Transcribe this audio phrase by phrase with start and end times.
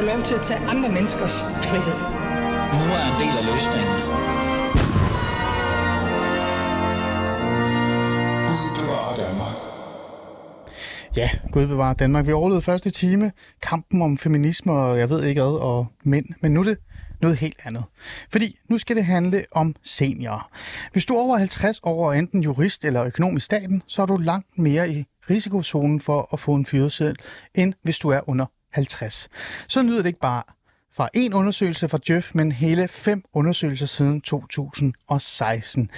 [0.00, 1.36] få lov til at tage andre menneskers
[1.70, 1.98] frihed.
[2.78, 3.96] Nu er en del af løsningen.
[11.16, 12.26] Ja, Gud bevarer Danmark.
[12.26, 13.32] Vi overlevede første time
[13.62, 16.26] kampen om feminisme og jeg ved ikke hvad, og mænd.
[16.42, 16.78] Men nu er det
[17.20, 17.84] noget helt andet.
[18.32, 20.50] Fordi nu skal det handle om seniorer.
[20.92, 24.06] Hvis du er over 50 år og enten jurist eller økonom i staten, så er
[24.06, 27.16] du langt mere i risikozonen for at få en fyreseddel,
[27.54, 29.28] end hvis du er under 50.
[29.68, 30.42] Så lyder det ikke bare
[30.92, 35.90] fra en undersøgelse fra Jeff, men hele fem undersøgelser siden 2016.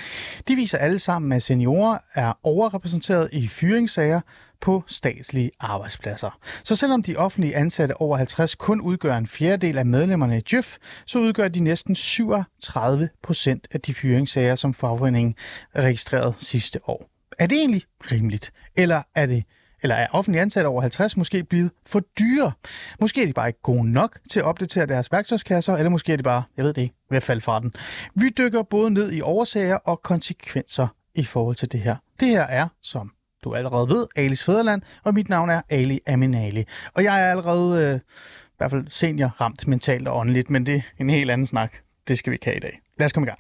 [0.48, 4.20] De viser alle sammen, at seniorer er overrepræsenteret i fyringssager
[4.60, 6.38] på statslige arbejdspladser.
[6.64, 10.76] Så selvom de offentlige ansatte over 50 kun udgør en fjerdedel af medlemmerne i Jeff,
[11.06, 15.34] så udgør de næsten 37 procent af de fyringssager, som fagforeningen
[15.76, 17.08] registrerede sidste år.
[17.38, 18.52] Er det egentlig rimeligt?
[18.76, 19.44] Eller er det
[19.82, 22.52] eller er offentlige ansatte over 50 måske blevet for dyre?
[23.00, 26.16] Måske er de bare ikke gode nok til at opdatere deres værktøjskasser, eller måske er
[26.16, 27.72] de bare, jeg ved det ikke, ved at falde fra den.
[28.14, 31.96] Vi dykker både ned i årsager og konsekvenser i forhold til det her.
[32.20, 33.12] Det her er, som
[33.44, 36.64] du allerede ved, Alis Fæderland, og mit navn er Ali Aminali.
[36.94, 40.74] Og jeg er allerede, øh, i hvert fald senior, ramt mentalt og åndeligt, men det
[40.74, 41.72] er en helt anden snak.
[42.08, 42.80] Det skal vi ikke have i dag.
[42.98, 43.38] Lad os komme i gang.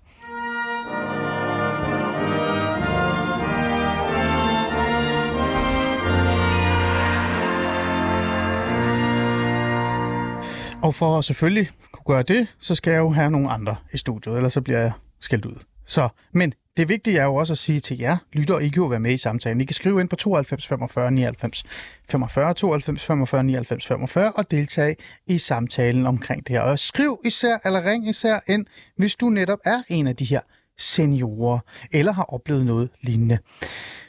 [10.82, 13.96] Og for at selvfølgelig kunne gøre det, så skal jeg jo have nogle andre i
[13.96, 15.64] studiet, ellers så bliver jeg skældt ud.
[15.86, 18.88] Så, men det vigtige er jo også at sige til jer, lytter, I kan jo
[18.88, 19.60] være med i samtalen.
[19.60, 21.64] I kan skrive ind på 92 45 99
[22.10, 26.62] 45, 92 45 99 45 og deltage i samtalen omkring det her.
[26.62, 30.40] Og skriv især, eller ring især ind, hvis du netop er en af de her
[30.78, 31.58] seniorer,
[31.92, 33.38] eller har oplevet noget lignende.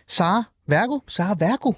[0.08, 1.74] Sara Vergo, Sara Vergo.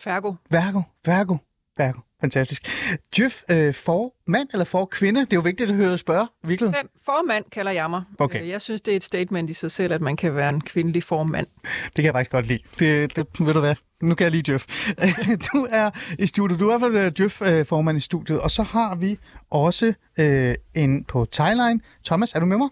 [0.00, 0.34] Færgo.
[0.50, 1.36] Vergo, Vergo,
[1.76, 2.00] Vergo.
[2.22, 2.68] Fantastisk.
[3.16, 5.20] Djøf øh, for mand eller for kvinde?
[5.20, 6.74] Det er jo vigtigt at høre spørge, virkelig.
[6.80, 8.02] Fem formand kalder jeg mig.
[8.18, 8.42] Okay.
[8.42, 10.60] Øh, Jeg synes, det er et statement i sig selv, at man kan være en
[10.60, 11.46] kvindelig formand.
[11.84, 12.58] Det kan jeg faktisk godt lide.
[12.78, 13.74] Det, det ved du hvad?
[14.02, 14.66] Nu kan jeg lide Djøf.
[15.52, 16.60] Du er i studiet.
[16.60, 18.40] Du er i hvert fald Djøf-formand i studiet.
[18.40, 19.18] Og så har vi
[19.50, 21.80] også øh, en på Thailand.
[22.06, 22.68] Thomas, er du med mig?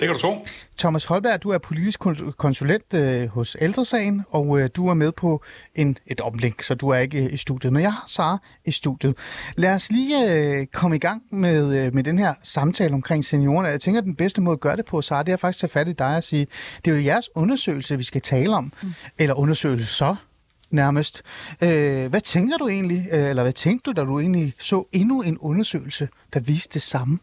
[0.00, 0.46] Det kan du tro.
[0.78, 5.12] Thomas Holberg, du er politisk kon- konsulent øh, hos Ældresagen, og øh, du er med
[5.12, 5.42] på
[5.74, 7.72] en, et omlink, så du er ikke øh, i studiet.
[7.72, 9.16] Men jeg har Sara i studiet.
[9.56, 13.68] Lad os lige øh, komme i gang med, øh, med den her samtale omkring seniorerne.
[13.68, 15.70] Jeg tænker, at den bedste måde at gøre det på, Sara, det er faktisk at
[15.70, 16.46] tage fat i dig og sige,
[16.84, 18.72] det er jo jeres undersøgelse, vi skal tale om.
[18.82, 18.94] Mm.
[19.18, 20.16] Eller undersøgelser
[20.70, 21.22] nærmest.
[21.62, 25.22] Øh, hvad tænker du egentlig, øh, eller hvad tænkte du, da du egentlig så endnu
[25.22, 27.18] en undersøgelse, der viste det samme?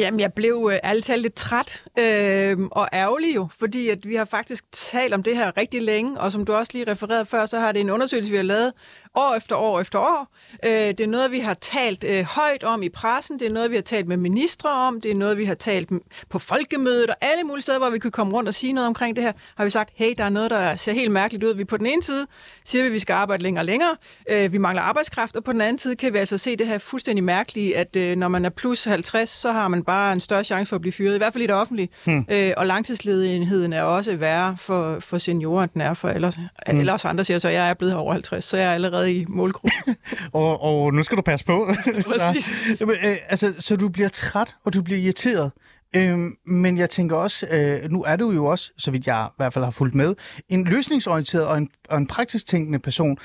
[0.00, 4.14] Jamen, jeg blev øh, ærligt talt lidt træt øh, og ærgerlig jo, fordi at vi
[4.14, 7.46] har faktisk talt om det her rigtig længe, og som du også lige refererede før,
[7.46, 8.72] så har det en undersøgelse, vi har lavet
[9.14, 10.28] år efter år efter år.
[10.64, 13.70] Øh, det er noget, vi har talt øh, højt om i pressen, det er noget,
[13.70, 15.90] vi har talt med ministre om, det er noget, vi har talt
[16.30, 19.16] på folkemødet og alle mulige steder, hvor vi kan komme rundt og sige noget omkring
[19.16, 21.54] det her, har vi sagt, hey, der er noget, der ser helt mærkeligt ud.
[21.54, 22.26] Vi på den ene side
[22.64, 23.96] siger vi, at vi skal arbejde længere og længere,
[24.30, 26.78] øh, vi mangler arbejdskraft, og på den anden side kan vi altså se det her
[26.78, 30.44] fuldstændig mærkelige, at øh, når man er plus 50, så har man bare en større
[30.44, 31.88] chance for at blive fyret, i hvert fald i det offentlige.
[32.04, 32.26] Hmm.
[32.32, 36.78] Øh, og langtidsledigheden er også værre for, for seniorer, end den er for ellers, hmm.
[36.78, 39.24] eller os andre siger, så jeg er blevet over 50, så jeg er allerede i
[39.28, 39.96] målgruppen.
[40.32, 41.68] og, og nu skal du passe på.
[41.84, 42.44] Præcis.
[42.44, 45.50] så, jamen, øh, altså, så du bliver træt, og du bliver irriteret.
[45.96, 49.34] Øhm, men jeg tænker også, øh, nu er du jo også, så vidt jeg i
[49.36, 50.14] hvert fald har fulgt med,
[50.48, 53.18] en løsningsorienteret og en, og en praktisk tænkende person.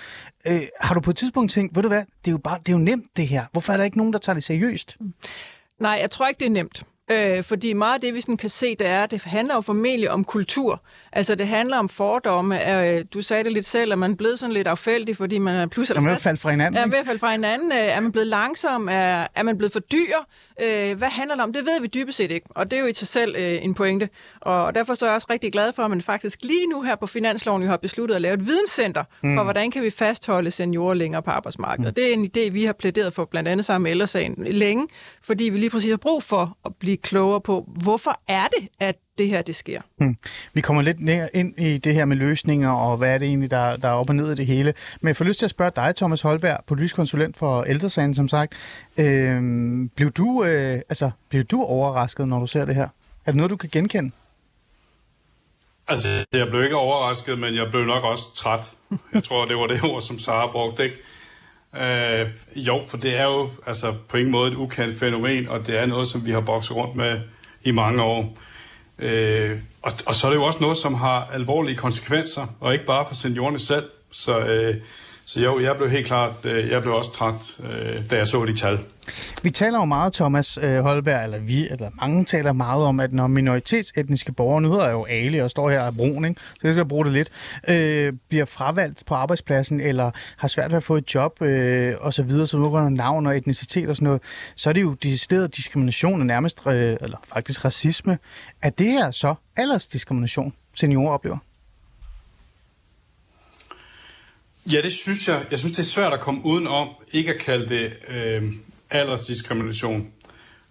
[0.48, 2.70] Øh, har du på et tidspunkt tænkt, ved du hvad, det er, jo bare, det
[2.70, 3.46] er jo nemt det her.
[3.52, 4.98] Hvorfor er der ikke nogen, der tager det seriøst?
[5.80, 6.84] Nej, jeg tror ikke, det er nemt.
[7.12, 9.62] Øh, fordi meget af det, vi sådan kan se, det er, at det handler jo
[9.62, 10.82] formentlig om kultur.
[11.16, 12.84] Altså, det handler om fordomme.
[12.96, 15.56] Øh, du sagde det lidt selv, at man er blevet sådan lidt affældig, fordi man
[15.56, 15.90] er 50.
[15.90, 16.80] Man er ved at falde fra hinanden.
[16.80, 17.72] Ja, ved at falde fra hinanden.
[17.72, 18.90] Øh, er man blevet langsom?
[18.92, 20.16] Er, er man blevet for dyr?
[20.62, 21.54] Øh, hvad handler det om?
[21.54, 24.10] Det ved vi dybest set ikke, og det er jo i sig selv en pointe.
[24.42, 26.96] Og derfor så er jeg også rigtig glad for, at man faktisk lige nu her
[26.96, 29.38] på Finansloven jo har besluttet at lave et videnscenter mm.
[29.38, 31.92] for, hvordan kan vi fastholde seniorer længere på arbejdsmarkedet.
[31.92, 31.94] Mm.
[31.94, 34.88] Det er en idé, vi har plæderet for blandt andet sammen med ældresagen længe,
[35.24, 38.96] fordi vi lige præcis har brug for at blive klogere på, hvorfor er det, at
[39.18, 39.82] det her det sker.
[39.98, 40.18] Hmm.
[40.54, 43.52] Vi kommer lidt ned ind i det her med løsninger, og hvad er det egentlig,
[43.52, 44.74] der, der er op og ned i det hele.
[45.02, 48.28] Men jeg får lyst til at spørge dig, Thomas Holberg, politisk konsulent for Ældresagen, som
[48.28, 48.54] sagt.
[48.98, 49.42] Øh,
[49.96, 52.88] blev, du, øh, altså, blev du overrasket, når du ser det her?
[53.26, 54.12] Er det noget, du kan genkende?
[55.88, 58.72] Altså, jeg blev ikke overrasket, men jeg blev nok også træt.
[59.14, 60.98] Jeg tror, det var det ord, som Sara brugte, ikke?
[61.76, 65.78] Øh, jo, for det er jo altså, på ingen måde et ukendt fænomen, og det
[65.78, 67.20] er noget, som vi har bokset rundt med
[67.64, 68.38] i mange år.
[69.00, 72.86] Øh, og, og så er det jo også noget, som har alvorlige konsekvenser, og ikke
[72.86, 73.90] bare for seniorerne selv.
[74.12, 74.76] Så øh,
[75.28, 78.46] så jo, jeg blev helt klart, øh, jeg blev også træt, øh, da jeg så
[78.46, 78.80] de tal.
[79.44, 83.14] Vi taler jo meget, Thomas øh, Holberg, eller vi, eller mange taler meget om, at
[83.14, 86.42] når minoritetsetniske borgere, nu hedder jeg jo Ali og står her af brun, ikke?
[86.42, 87.30] så jeg skal bruge det lidt,
[87.68, 92.14] øh, bliver fravalgt på arbejdspladsen, eller har svært ved at få et job, øh, og
[92.14, 94.22] så videre, så videre, navn og etnicitet og sådan noget,
[94.56, 98.18] så er det jo decideret diskrimination og nærmest, øh, eller faktisk racisme.
[98.62, 101.38] Er det her så aldersdiskrimination, seniorer oplever?
[104.72, 105.46] Ja, det synes jeg.
[105.52, 108.44] Jeg synes, det er svært at komme udenom ikke at kalde det øh,
[108.90, 110.08] aldersdiskrimination.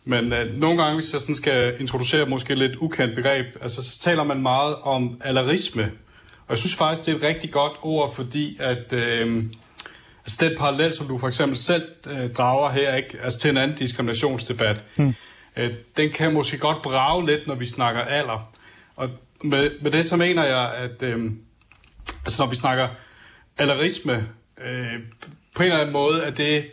[0.04, 3.98] Men øh, nogle gange, hvis jeg sådan skal introducere måske lidt ukendt begreb, altså, så
[4.00, 5.82] taler man meget om alderisme.
[6.46, 8.92] Og jeg synes faktisk, det er et rigtig godt ord, fordi at...
[8.92, 9.44] Øh,
[10.24, 13.18] altså det parallel, som du for eksempel selv øh, drager her, ikke?
[13.22, 15.14] Altså til en anden diskriminationsdebat, hmm.
[15.56, 18.52] øh, den kan måske godt brage lidt, når vi snakker alder.
[18.96, 19.08] Og
[19.42, 21.30] med, med det så mener jeg, at øh,
[22.24, 22.88] altså når vi snakker
[23.58, 24.28] alderisme,
[24.64, 24.98] øh,
[25.56, 26.70] på en eller anden måde, at det,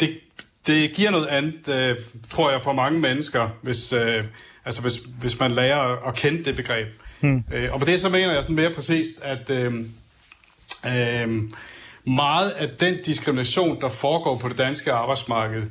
[0.00, 0.20] det,
[0.66, 1.96] det giver noget andet, øh,
[2.30, 4.24] tror jeg, for mange mennesker, hvis, øh,
[4.64, 6.88] altså hvis, hvis man lærer at kende det begreb.
[7.20, 7.44] Hmm.
[7.52, 9.74] Øh, og på det så mener jeg sådan mere præcist, at øh,
[10.86, 11.42] øh,
[12.04, 15.62] meget af den diskrimination, der foregår på det danske arbejdsmarked,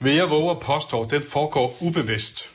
[0.00, 2.50] vil jeg våge at påstå, den foregår ubevidst.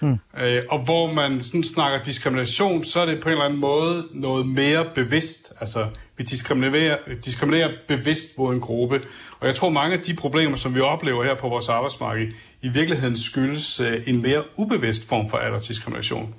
[0.00, 0.18] Mm.
[0.40, 4.06] Øh, og hvor man sådan snakker diskrimination, så er det på en eller anden måde
[4.12, 5.52] noget mere bevidst.
[5.60, 5.86] Altså,
[6.16, 9.00] vi diskriminerer, diskriminerer bevidst mod en gruppe.
[9.40, 12.32] Og jeg tror, mange af de problemer, som vi oplever her på vores arbejdsmarked,
[12.62, 16.34] i virkeligheden skyldes øh, en mere ubevidst form for aldersdiskrimination.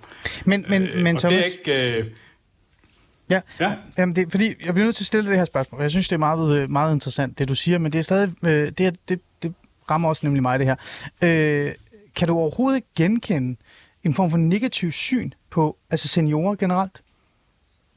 [0.45, 1.45] Men, men, øh, men Thomas...
[1.45, 1.99] det er ikke...
[1.99, 2.05] Øh,
[3.29, 3.75] Ja, ja.
[3.97, 5.81] Jamen det, fordi jeg bliver nødt til at stille det her spørgsmål.
[5.81, 8.71] Jeg synes, det er meget, meget interessant, det du siger, men det er stadig, øh,
[8.77, 9.53] det, det, det
[9.91, 10.75] rammer også nemlig mig, det her.
[11.23, 11.71] Øh,
[12.15, 13.59] kan du overhovedet genkende
[14.03, 17.01] en form for negativ syn på altså seniorer generelt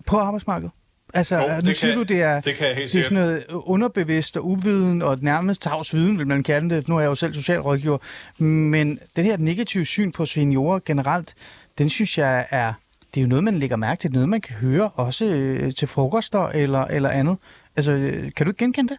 [0.07, 0.73] på arbejdsmarkedet?
[1.15, 3.45] Altså, Jo, nu det siger kan- du, det er, det kan det er sådan noget
[3.51, 6.89] underbevidst og uviden og nærmest tavs viden, vil man kalde det.
[6.89, 7.99] Nu er jeg jo selv socialrådgiver.
[8.43, 11.35] Men den her negative syn på seniorer generelt,
[11.79, 12.73] den synes jeg er,
[13.15, 14.11] det er jo noget, man lægger mærke til.
[14.11, 17.39] Det er noget, man kan høre også øh, til frokoster eller, eller andet.
[17.77, 18.99] Altså, øh, kan du ikke genkende det?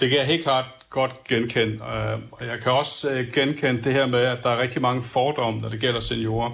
[0.00, 1.72] Det kan jeg helt klart godt genkende.
[1.72, 5.02] øh, Og jeg kan også øh, genkende det her med, at der er rigtig mange
[5.02, 6.50] fordomme, når det gælder seniorer.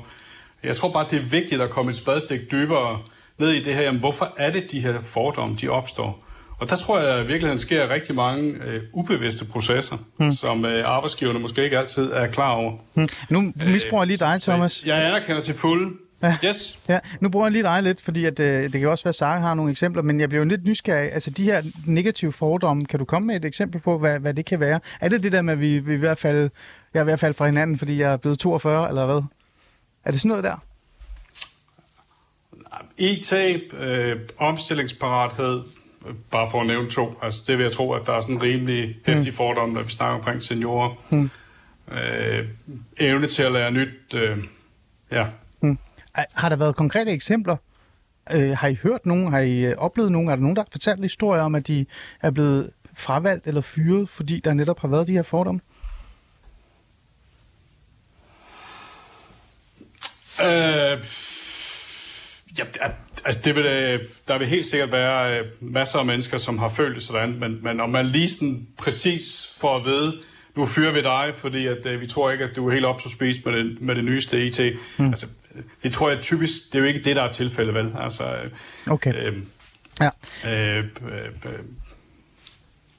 [0.62, 2.98] Jeg tror bare, det er vigtigt at komme et spadestik dybere
[3.38, 3.82] ned i det her.
[3.82, 6.24] Jamen, hvorfor er det, de her fordomme, de opstår?
[6.58, 10.32] Og der tror jeg, at i virkeligheden sker rigtig mange øh, ubevidste processer, hmm.
[10.32, 12.72] som øh, arbejdsgiverne måske ikke altid er klar over.
[12.94, 13.08] Hmm.
[13.28, 14.86] Nu misbruger jeg lige dig, Så Thomas.
[14.86, 15.90] Jeg anerkender til fulde.
[16.22, 16.36] Ja.
[16.44, 16.78] Yes.
[16.88, 19.14] Ja, nu bruger jeg lige dig lidt, fordi at, øh, det kan også være, at
[19.14, 21.12] Sara har nogle eksempler, men jeg bliver jo lidt nysgerrig.
[21.12, 24.44] Altså de her negative fordomme, kan du komme med et eksempel på, hvad, hvad det
[24.44, 24.80] kan være?
[25.00, 26.50] Er det det der med, at vi, vi ved at falde,
[26.94, 29.22] jeg er ved at falde fra hinanden, fordi jeg er blevet 42, eller hvad?
[30.04, 30.56] Er det sådan noget der?
[32.98, 33.32] IT,
[33.74, 35.62] øh, omstillingsparathed,
[36.06, 37.18] øh, bare for at nævne to.
[37.22, 39.92] Altså, det vil jeg tro, at der er sådan en rimelig hæftig fordom, når vi
[39.92, 40.94] snakker omkring seniorer.
[41.10, 41.30] Mm.
[41.92, 42.48] Øh,
[42.96, 44.14] evne til at lære nyt.
[44.14, 44.38] Øh,
[45.10, 45.26] ja.
[46.14, 47.56] Har der været konkrete eksempler?
[48.32, 49.32] Øh, har I hørt nogen?
[49.32, 50.28] Har I øh, oplevet nogen?
[50.28, 51.86] Er der nogen, der har fortalt historier om, at de
[52.22, 55.60] er blevet fravalgt eller fyret, fordi der netop har været de her fordomme?
[60.42, 61.04] Øh,
[62.58, 62.64] ja,
[63.24, 66.68] altså det vil, øh, der vil helt sikkert være øh, masser af mennesker, som har
[66.68, 70.12] følt det sådan, men, men om man lige sådan præcis får at vide,
[70.56, 72.98] nu fyrer vi dig, fordi at, øh, vi tror ikke, at du er helt op
[72.98, 74.60] til spise med det, med det nyeste IT.
[74.98, 75.06] Mm.
[75.06, 75.26] Altså,
[75.82, 77.92] det tror jeg typisk, det er jo ikke det, der er tilfældet, vel?
[78.00, 78.50] Altså, øh,
[78.86, 79.14] Okay.
[79.14, 79.36] øh,
[80.00, 80.10] Ja.
[80.50, 81.58] øh, øh, øh,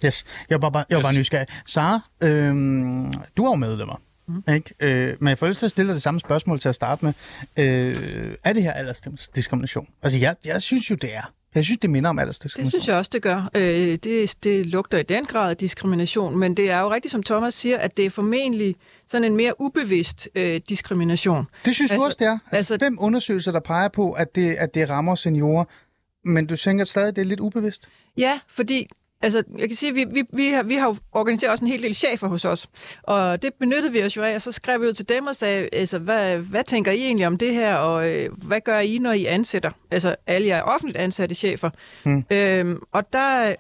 [0.06, 1.18] Yes, jeg var bare, jeg var bare Yes.
[1.20, 1.48] nysgerrig.
[1.66, 4.44] Sara, øhm, du er jo medlemmer, mm.
[4.54, 4.74] ikke?
[4.80, 7.06] Øh, men jeg får lyst til at stille dig det samme spørgsmål til at starte
[7.06, 7.14] med.
[7.58, 9.88] Øh, er det her aldersdiskrimination?
[10.04, 11.34] Altså, jeg, jeg synes jo, det er.
[11.56, 12.72] Jeg synes, det minder om Det aldersdiskrimination.
[12.72, 13.50] synes jeg også, det gør.
[13.56, 13.64] Øh,
[14.04, 17.54] det, det lugter i den grad af diskrimination, men det er jo rigtigt, som Thomas
[17.54, 18.76] siger, at det er formentlig
[19.08, 21.46] sådan en mere ubevidst øh, diskrimination.
[21.66, 22.32] Det synes altså, du også, det er?
[22.32, 25.64] Altså, altså, altså- fem undersøgelser, der peger på, at det, at det rammer seniorer,
[26.26, 27.88] men du tænker stadig, at det er lidt ubevidst?
[28.18, 28.88] Ja, fordi
[29.22, 31.72] altså, jeg kan sige, at vi, vi, vi, har, vi har jo organiseret også en
[31.72, 32.70] hel del chefer hos os,
[33.04, 35.36] og det benyttede vi os jo af, og så skrev vi ud til dem og
[35.36, 38.98] sagde, altså, hvad, hvad tænker I egentlig om det her, og øh, hvad gør I,
[38.98, 39.72] når I ansætter?
[39.92, 41.70] Altså, alle jer offentligt ansatte chefer.
[42.04, 42.26] Hmm.
[42.32, 43.56] Øhm, og der,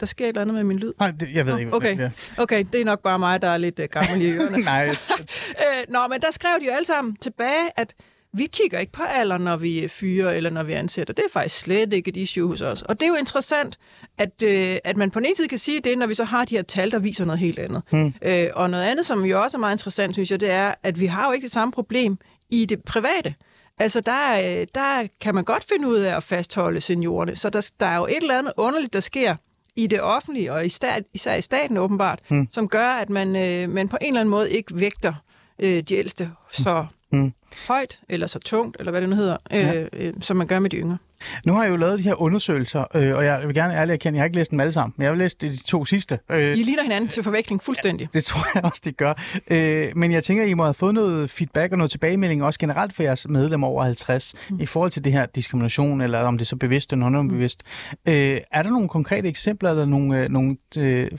[0.00, 0.92] der sker et eller andet med min lyd.
[0.98, 1.74] Nej, det, jeg ved Nå, ikke.
[1.74, 2.10] okay.
[2.38, 4.58] Okay, det er nok bare mig, der er lidt øh, gammel i ørerne.
[4.72, 4.88] Nej,
[5.62, 7.94] øh, nå, men der skrev de jo alle sammen tilbage, at
[8.36, 11.14] vi kigger ikke på alder, når vi fyrer eller når vi ansætter.
[11.14, 12.82] Det er faktisk slet ikke et issue hos os.
[12.82, 13.78] Og det er jo interessant,
[14.18, 16.44] at, øh, at man på den ene side kan sige det, når vi så har
[16.44, 17.82] de her tal, der viser noget helt andet.
[17.90, 18.14] Hmm.
[18.22, 21.00] Øh, og noget andet, som jo også er meget interessant, synes jeg, det er, at
[21.00, 22.18] vi har jo ikke det samme problem
[22.50, 23.34] i det private.
[23.78, 27.36] Altså, der, der kan man godt finde ud af at fastholde seniorerne.
[27.36, 29.36] Så der, der er jo et eller andet underligt, der sker
[29.76, 30.66] i det offentlige, og
[31.14, 32.48] især i staten åbenbart, mm.
[32.50, 35.14] som gør, at man, øh, man på en eller anden måde ikke vægter
[35.58, 37.32] øh, de ældste så mm.
[37.68, 39.86] højt, eller så tungt, eller hvad det nu hedder, øh, ja.
[39.92, 40.98] øh, som man gør med de yngre.
[41.44, 44.16] Nu har jeg jo lavet de her undersøgelser, øh, og jeg vil gerne ærligt erkende,
[44.16, 46.18] jeg har ikke læst dem alle sammen, men jeg har læst de to sidste.
[46.30, 48.08] Øh, de ligner hinanden til forveksling fuldstændig.
[48.14, 49.14] Ja, det tror jeg også, de gør.
[49.50, 52.92] Øh, men jeg tænker, I må have fået noget feedback og noget tilbagemelding også generelt
[52.92, 54.60] for jeres medlemmer over 50 mm.
[54.60, 57.62] i forhold til det her diskrimination, eller om det er så bevidst eller underbevidst.
[58.06, 58.12] Mm.
[58.12, 61.10] Øh, er der nogle konkrete eksempler, eller nogle, øh, nogle, øh,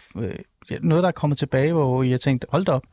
[0.82, 2.84] noget, der er kommet tilbage, hvor I har tænkt, hold da op?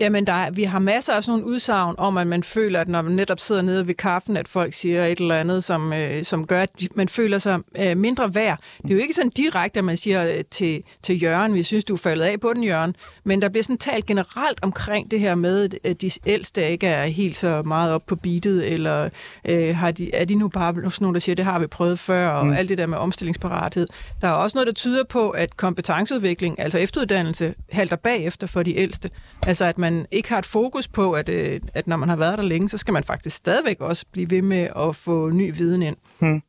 [0.00, 3.02] Jamen, der, vi har masser af sådan nogle udsagn om, at man føler, at når
[3.02, 6.46] man netop sidder nede ved kaffen, at folk siger et eller andet, som, øh, som
[6.46, 8.58] gør, at man føler sig øh, mindre værd.
[8.82, 11.84] Det er jo ikke sådan direkte, at man siger øh, til, til Jørgen, vi synes,
[11.84, 15.20] du er faldet af på den, Jørgen, men der bliver sådan talt generelt omkring det
[15.20, 19.08] her med, at de ældste ikke er helt så meget op på beatet, eller
[19.44, 21.98] øh, har de, er de nu bare sådan nogle, der siger, det har vi prøvet
[21.98, 22.52] før, og mm.
[22.52, 23.86] alt det der med omstillingsparathed.
[24.20, 28.76] Der er også noget, der tyder på, at kompetenceudvikling, altså efteruddannelse, halter bagefter for de
[28.76, 29.10] ældste.
[29.46, 32.38] Altså, at man ikke har et fokus på, at, øh, at når man har været
[32.38, 35.82] der længe, så skal man faktisk stadigvæk også blive ved med at få ny viden
[35.82, 35.96] ind.
[36.18, 36.42] Hmm.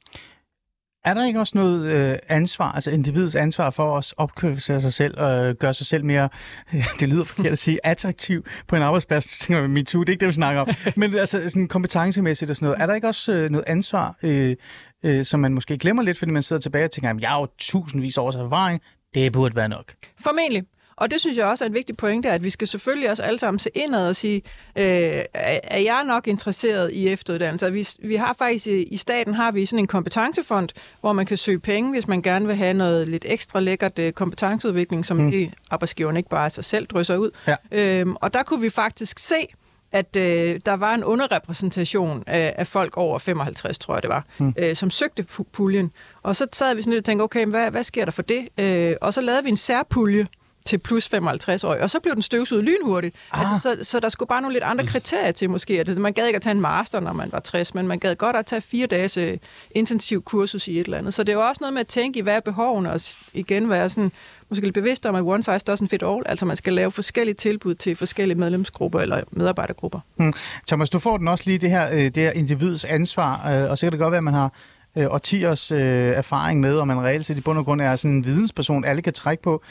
[1.06, 5.20] Er der ikke også noget øh, ansvar, altså individets ansvar for at opkvalificere sig selv
[5.20, 6.30] og øh, gøre sig selv mere,
[6.74, 9.26] øh, det lyder forkert at sige, attraktiv på en arbejdsplads?
[9.26, 10.68] Så tænker man, MeToo, det er ikke det, vi snakker om.
[10.96, 12.82] Men altså sådan kompetencemæssigt og sådan noget.
[12.82, 14.56] Er der ikke også øh, noget ansvar, øh,
[15.04, 17.40] øh, som man måske glemmer lidt, fordi man sidder tilbage og tænker, at jeg har
[17.40, 18.82] jo tusindvis års erfaring,
[19.14, 19.94] det burde være nok.
[20.20, 20.64] Formentlig.
[21.02, 23.40] Og det synes jeg også er en vigtig pointe, at vi skal selvfølgelig også alle
[23.40, 24.42] sammen se indad og sige,
[24.76, 27.72] øh, er jeg nok interesseret i efteruddannelse?
[27.72, 30.70] Vi, vi har faktisk i, i staten har vi sådan en kompetencefond,
[31.02, 34.14] hvor man kan søge penge, hvis man gerne vil have noget lidt ekstra lækkert øh,
[34.14, 35.32] kompetenceudvikling, som mm.
[35.32, 37.32] de arbejdsgiverne ikke bare sig selv drysser ud.
[37.48, 37.56] Ja.
[37.72, 39.48] Øhm, og der kunne vi faktisk se,
[39.92, 44.26] at øh, der var en underrepræsentation af, af folk over 55, tror jeg det var,
[44.38, 44.54] mm.
[44.58, 45.92] øh, som søgte puljen.
[46.24, 48.48] Og så sad vi sådan lidt og tænkte, okay, hvad, hvad sker der for det?
[48.58, 50.28] Øh, og så lavede vi en særpulje,
[50.66, 51.76] til plus 55 år.
[51.76, 53.16] Og så blev den støvsuget lynhurtigt.
[53.32, 53.40] Ah.
[53.40, 55.80] Altså, så, så der skulle bare nogle lidt andre kriterier til måske.
[55.80, 58.16] At man gad ikke at tage en master, når man var 60, men man gad
[58.16, 59.24] godt at tage fire dages uh,
[59.72, 61.14] intensiv kursus i et eller andet.
[61.14, 63.02] Så det er jo også noget med at tænke i, hvad er behovene, og
[63.34, 64.12] igen være sådan,
[64.50, 66.24] måske lidt bevidst om, at one size doesn't fit all.
[66.26, 70.00] Altså man skal lave forskellige tilbud til forskellige medlemsgrupper eller medarbejdergrupper.
[70.16, 70.34] Hmm.
[70.68, 73.78] Thomas, du får den også lige det her, øh, det her individs ansvar, øh, og
[73.78, 74.54] så kan det godt være, at man har
[74.98, 78.12] øh, årtiers øh, erfaring med, og man reelt set i bund og grund er sådan
[78.12, 79.64] en vidensperson, alle kan trække på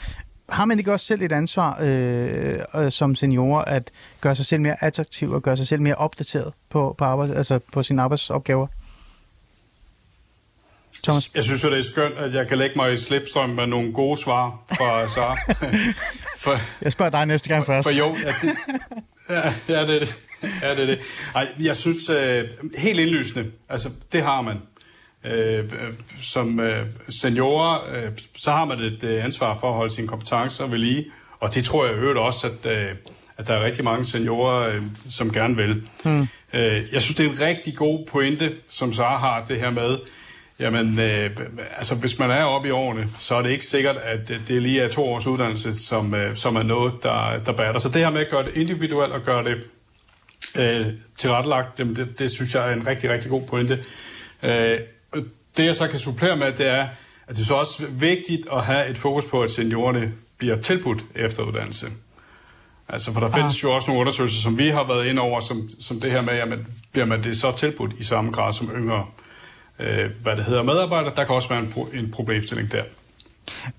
[0.51, 3.91] har man ikke også selv et ansvar øh, øh, som seniorer at
[4.21, 7.59] gøre sig selv mere attraktiv og gøre sig selv mere opdateret på, på, arbejde, altså
[7.73, 8.67] på sine arbejdsopgaver?
[11.03, 11.31] Thomas?
[11.35, 13.93] Jeg synes jo, det er skønt, at jeg kan lægge mig i slipstrøm med nogle
[13.93, 15.37] gode svar fra Sara.
[16.43, 17.87] for, jeg spørger dig næste gang først.
[17.87, 18.55] For jo, ja, det,
[19.29, 20.19] ja, ja, det er det.
[20.61, 20.99] Ja, det er det.
[21.35, 22.15] Ej, jeg synes, uh,
[22.77, 24.61] helt indlysende, altså det har man
[25.23, 25.71] øh,
[26.21, 30.67] som øh, seniorer, øh, så har man et øh, ansvar for at holde sine kompetencer
[30.67, 31.05] ved lige.
[31.39, 32.95] Og det tror jeg øvrigt også, at, øh,
[33.37, 35.87] at der er rigtig mange seniorer, øh, som gerne vil.
[36.03, 36.27] Hmm.
[36.53, 39.97] Øh, jeg synes, det er en rigtig god pointe, som Sara har, det her med,
[40.59, 41.29] jamen, øh,
[41.77, 44.81] altså hvis man er oppe i årene, så er det ikke sikkert, at det lige
[44.81, 47.79] er to års uddannelse, som, øh, som er noget, der, der batter.
[47.81, 49.63] Så det her med at gøre det individuelt og gøre det
[50.59, 50.87] øh,
[51.17, 53.83] tilrettelagt, jamen det, det synes jeg er en rigtig, rigtig god pointe.
[54.43, 54.79] Øh,
[55.57, 56.87] det jeg så kan supplere med, det er,
[57.27, 61.05] at det er så også vigtigt at have et fokus på, at seniorerne bliver tilbudt
[61.15, 61.87] efteruddannelse.
[62.89, 63.33] Altså, for der ah.
[63.33, 66.21] findes jo også nogle undersøgelser, som vi har været ind over, som, som det her
[66.21, 69.05] med, jamen, bliver man det så tilbudt i samme grad som yngre,
[69.79, 71.13] øh, hvad det hedder, medarbejdere.
[71.15, 72.83] Der kan også være en, pro- en problemstilling der.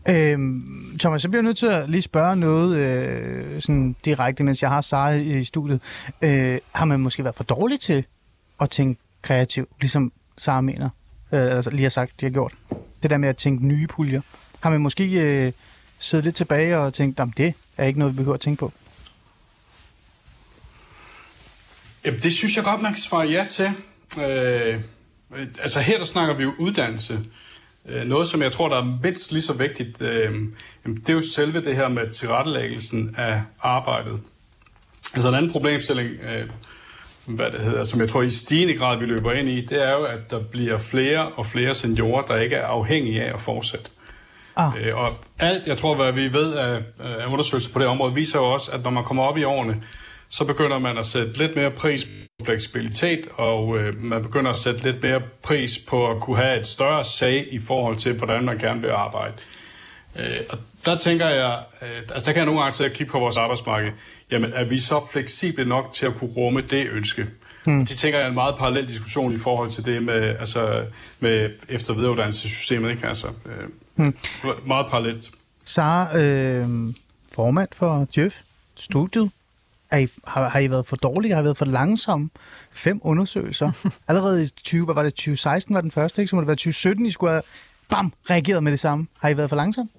[0.09, 4.71] Øhm, Thomas, jeg bliver nødt til at lige spørge noget øh, sådan direkte, mens jeg
[4.71, 5.81] har Sara i studiet.
[6.23, 8.05] Øh, har man måske været for dårlig til
[8.61, 10.89] at tænke kreativt, ligesom Sara mener?
[11.33, 12.53] Øh, altså lige har sagt, de har gjort.
[13.03, 14.21] Det der med at tænke nye puljer.
[14.61, 15.53] Har man måske øh,
[15.99, 18.73] siddet lidt tilbage og tænkt, at det er ikke noget, vi behøver at tænke på?
[22.05, 23.71] Jamen, det synes jeg godt, man kan svare ja til.
[24.23, 24.81] Øh,
[25.61, 27.21] altså her der snakker vi jo uddannelse.
[27.87, 30.35] Øh, noget, som jeg tror, der er mindst lige så vigtigt, øh,
[30.87, 34.21] det er jo selve det her med tilrettelæggelsen af arbejdet.
[35.15, 36.49] Altså en anden problemstilling, øh,
[37.27, 39.93] hvad det hedder, som jeg tror i stigende grad vi løber ind i, det er
[39.93, 43.91] jo, at der bliver flere og flere seniorer, der ikke er afhængige af at fortsætte.
[44.57, 44.87] Ah.
[44.87, 48.39] Øh, og alt, jeg tror, hvad vi ved af, af undersøgelser på det område, viser
[48.39, 49.83] jo også, at når man kommer op i årene,
[50.29, 54.57] så begynder man at sætte lidt mere pris på fleksibilitet, og øh, man begynder at
[54.57, 58.45] sætte lidt mere pris på at kunne have et større sag i forhold til, hvordan
[58.45, 59.35] man gerne vil arbejde.
[60.19, 63.13] Øh, og der tænker jeg, øh, altså der kan jeg nogle gange til at kigge
[63.13, 63.93] på vores arbejdsmarked,
[64.33, 67.27] jamen er vi så fleksible nok til at kunne rumme det ønske?
[67.65, 67.87] Hmm.
[67.87, 70.85] De tænker jeg er en meget parallel diskussion i forhold til det med, altså,
[71.21, 72.91] med efter- og videreuddannelsessystemet.
[72.91, 73.07] Ikke?
[73.07, 74.17] Altså, øh, hmm.
[74.67, 75.31] Meget parallelt.
[75.65, 76.95] Sara, øh,
[77.33, 78.41] formand for Djøf,
[78.77, 79.31] studiet.
[79.91, 81.35] Er I, har, har I været for dårlige?
[81.35, 82.31] Har I været for langsomme?
[82.73, 83.73] Fem undersøgelser.
[84.09, 86.31] Allerede i 20, hvad var det, 2016 var den første, ikke?
[86.31, 87.43] Så må det være 2017, I skulle have
[87.89, 89.07] bam, reageret med det samme.
[89.21, 89.91] Har I været for langsomme?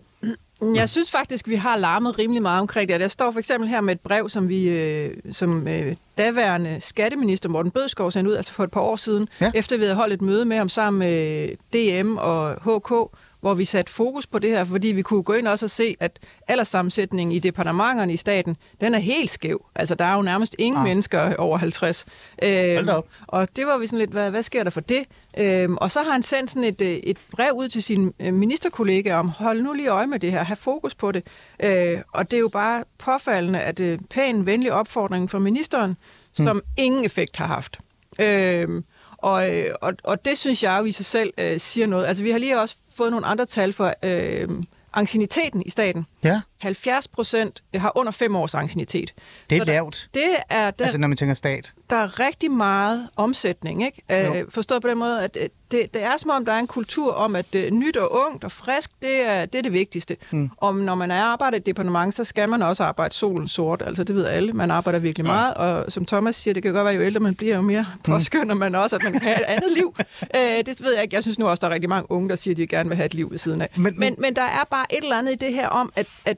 [0.75, 2.99] Jeg synes faktisk, vi har larmet rimelig meget omkring det.
[3.01, 7.49] Jeg står for eksempel her med et brev, som vi øh, som øh, daværende skatteminister
[7.49, 9.45] Morten Bødskov sendte ud altså for et par år siden, Ja.
[9.45, 9.51] ja.
[9.55, 12.93] efter vi havde holdt et møde med ham sammen med DM og HK,
[13.43, 15.95] hvor vi satte fokus på det her, fordi vi kunne gå ind også og se,
[15.99, 19.65] at alderssammensætningen i departementerne i staten, den er helt skæv.
[19.75, 20.83] Altså, der er jo nærmest ingen Ah.
[20.87, 22.05] mennesker over 50.
[22.43, 23.07] Øh, Hold da op.
[23.27, 25.03] og det var vi sådan lidt, hvad, hvad sker der for det?
[25.37, 28.33] Øhm, og så har han sendt sådan et, øh, et brev ud til sine øh,
[28.33, 31.23] ministerkollegaer om, hold nu lige øje med det her, have fokus på det.
[31.63, 35.97] Øh, og det er jo bare påfaldende, at øh, pæn, venlig opfordring fra ministeren,
[36.33, 37.77] som ingen effekt har haft.
[38.19, 38.83] Øhm,
[39.23, 42.05] og, øh, og, og det synes jeg jo i sig selv øh, siger noget.
[42.05, 44.49] Altså vi har lige også fået nogle andre tal for øh,
[44.93, 46.05] ancieniteten i staten.
[46.23, 49.13] Ja, 70 procent har under fem års ancienitet.
[49.49, 50.09] det er Så der- lavt.
[50.13, 51.73] Det er, der, Altså, når man tænker stat.
[51.89, 54.01] der er rigtig meget omsætning, ikke?
[54.35, 56.67] Øh, forstået på den måde, at øh, det, det er som om, der er en
[56.67, 60.17] kultur om, at øh, nyt og ungt og frisk, det er det, er det vigtigste.
[60.31, 60.49] Mm.
[60.57, 63.81] Om når man er arbejder i et departement, så skal man også arbejde solen sort.
[63.85, 64.53] Altså, det ved alle.
[64.53, 65.31] Man arbejder virkelig Ja.
[65.31, 67.85] meget, og som Thomas siger, det kan godt være, jo ældre man bliver, jo mere
[68.03, 69.95] påskynder man også, at man kan have et andet liv.
[70.35, 71.15] Øh, det ved jeg ikke.
[71.15, 72.95] Jeg synes nu også, der er rigtig mange unge, der siger, at de gerne vil
[72.95, 73.69] have et liv ved siden af.
[73.75, 76.37] Men- Men, men- der er bare et eller andet i det her om, at, at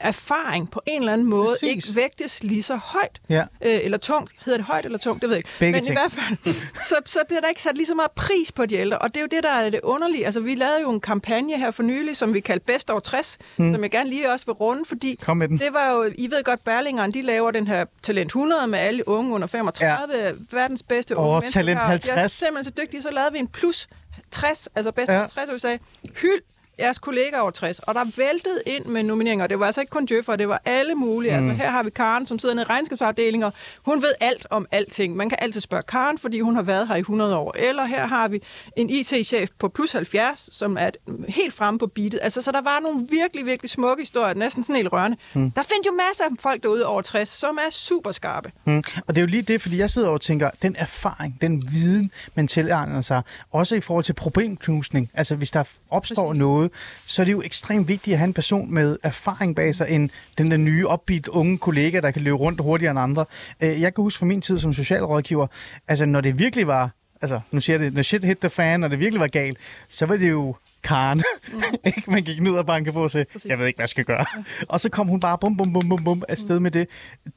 [0.00, 1.88] erfaring på en eller anden måde Præcis.
[1.88, 3.20] ikke vægtes lige så højt.
[3.28, 3.40] Ja.
[3.40, 3.46] Øh,
[3.82, 4.32] eller tungt.
[4.44, 5.22] Hedder det højt eller tungt?
[5.22, 5.48] Det ved jeg ikke.
[5.58, 5.96] Begge Men ting.
[5.96, 6.54] i hvert fald,
[6.88, 8.98] så, så bliver der ikke sat lige så meget pris på de ældre.
[8.98, 10.24] Og det er jo det, der er det underlige.
[10.24, 13.38] Altså, vi lavede jo en kampagne her for nylig, som vi kaldte Bedst over 60,
[13.56, 13.74] mm.
[13.74, 15.58] som jeg gerne lige også vil runde, fordi Kom med den.
[15.58, 19.08] det var jo, I ved godt, Berlingeren, de laver den her Talent 100 med alle
[19.08, 20.30] unge under 35, ja.
[20.50, 21.60] verdens bedste unge Åh, mennesker.
[21.60, 21.84] Talent her.
[21.86, 22.08] De 50.
[22.08, 23.88] er simpelthen så dygtige, så lavede vi en plus
[24.30, 25.26] 60, altså bedst ja.
[25.26, 25.78] 60, og vi sagde,
[26.16, 26.40] hyld
[26.78, 29.46] jeres kollegaer over 60, og der væltede ind med nomineringer.
[29.46, 31.40] Det var altså ikke kun Djøffer, det var alle mulige.
[31.40, 31.48] Mm.
[31.48, 33.50] Altså her har vi Karen, som sidder nede i regnskabsafdelingen,
[33.82, 35.16] hun ved alt om alting.
[35.16, 37.54] Man kan altid spørge Karen, fordi hun har været her i 100 år.
[37.58, 38.42] Eller her har vi
[38.76, 40.90] en IT-chef på plus 70, som er
[41.28, 42.20] helt fremme på beatet.
[42.22, 45.16] Altså, så der var nogle virkelig, virkelig smukke historier, næsten sådan helt rørende.
[45.34, 45.50] Mm.
[45.50, 48.52] Der findes jo masser af folk derude over 60, som er super skarpe.
[48.64, 48.82] Mm.
[49.06, 52.10] Og det er jo lige det, fordi jeg sidder og tænker, den erfaring, den viden,
[52.34, 56.38] man tilegner sig, også i forhold til problemknusning, altså hvis der opstår Præcis.
[56.38, 56.67] noget,
[57.06, 60.10] så er det jo ekstremt vigtigt at have en person med erfaring bag sig, end
[60.38, 63.24] den der nye, opbeat unge kollega, der kan løbe rundt hurtigere end andre.
[63.60, 65.46] Øh, Jeg kan huske fra min tid som socialrådgiver,
[65.88, 66.90] altså når det virkelig var,
[67.22, 69.58] altså nu siger jeg det, når shit hit the fan, og det virkelig var galt,
[69.90, 71.22] så var det jo Karen.
[71.52, 71.62] Mm.
[71.86, 72.10] Ikke?
[72.10, 74.24] Man gik ned og bankede på og sagde, jeg ved ikke, hvad jeg skal gøre.
[74.68, 76.88] Og så kom hun bare bum, bum, bum, bum, bum afsted med det.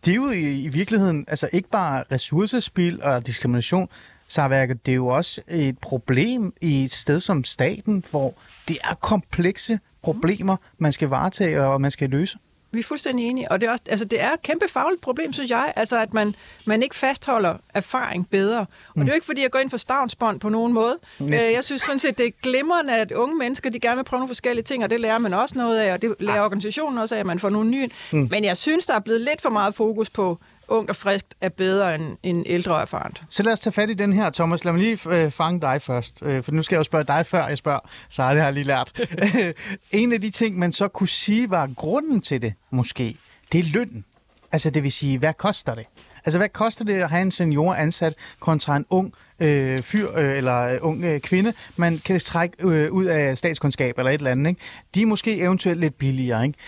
[0.06, 3.90] Det er jo i, i virkeligheden altså ikke bare ressourcespil og diskrimination,
[4.32, 8.34] Sarværket, det er jo også et problem i et sted som staten, hvor
[8.68, 12.38] det er komplekse problemer, man skal varetage og man skal løse.
[12.74, 15.34] Vi er fuldstændig enige, og det er, også, altså, det er et kæmpe fagligt problem,
[15.34, 18.60] synes jeg, altså at man, man ikke fastholder erfaring bedre.
[18.60, 19.02] Og mm.
[19.02, 20.98] det er jo ikke, fordi jeg går ind for stavnsbånd på nogen måde.
[21.20, 21.50] Næsten.
[21.50, 24.20] Øh, Jeg synes sådan set, det er glimrende, at unge mennesker, de gerne vil prøve
[24.20, 27.16] nogle forskellige ting, og det lærer man også noget af, og det lærer organisationen også
[27.16, 27.90] af, at man får nogle nye.
[28.12, 28.28] Mm.
[28.32, 30.40] Men jeg synes, der er blevet lidt for meget fokus på,
[30.72, 33.24] ungt og friskt er bedre end, end ældre og erfarent.
[33.30, 34.66] Så lad os tage fat i den her, Thomas.
[34.66, 37.26] Lad mig lige øh, fange dig først, øh, for nu skal jeg jo spørge dig
[37.26, 37.80] før jeg spørger,
[38.10, 39.08] så det har jeg lige lært.
[39.92, 43.16] en af de ting, man så kunne sige var grunden til det, måske,
[43.52, 44.06] det er lønnen.
[44.52, 45.86] Altså det vil sige, hvad koster det?
[46.26, 50.38] Altså hvad koster det at have en senior ansat kontra en ung øh, fyr øh,
[50.38, 54.32] eller øh, ung øh, kvinde, man kan trække øh, ud af statskundskab eller et eller
[54.32, 54.50] andet.
[54.50, 54.62] Ikke?
[54.96, 56.46] De er måske eventuelt lidt billigere.
[56.46, 56.60] Ikke?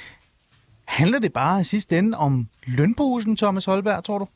[0.86, 4.28] Handler det bare i sidste ende om lønposen, Thomas Holberg, tror du?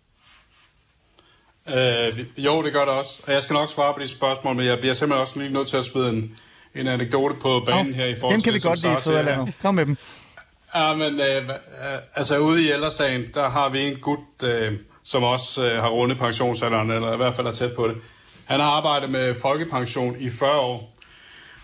[1.70, 3.22] Øh, jo, det gør det også.
[3.28, 5.68] Og jeg skal nok svare på de spørgsmål, men jeg bliver simpelthen også lige nødt
[5.68, 6.38] til at smide en,
[6.76, 8.98] en anekdote på banen her i forhold Dem til kan vi det, godt lide i.
[9.02, 9.54] Fædrelandet.
[9.62, 9.98] Kom med dem.
[10.76, 11.54] Ja, men øh, øh,
[12.16, 16.18] altså ude i ældresagen, der har vi en gut, øh, som også øh, har rundet
[16.18, 17.96] pensionsalderen, eller i hvert fald er tæt på det.
[18.46, 20.97] Han har arbejdet med folkepension i 40 år.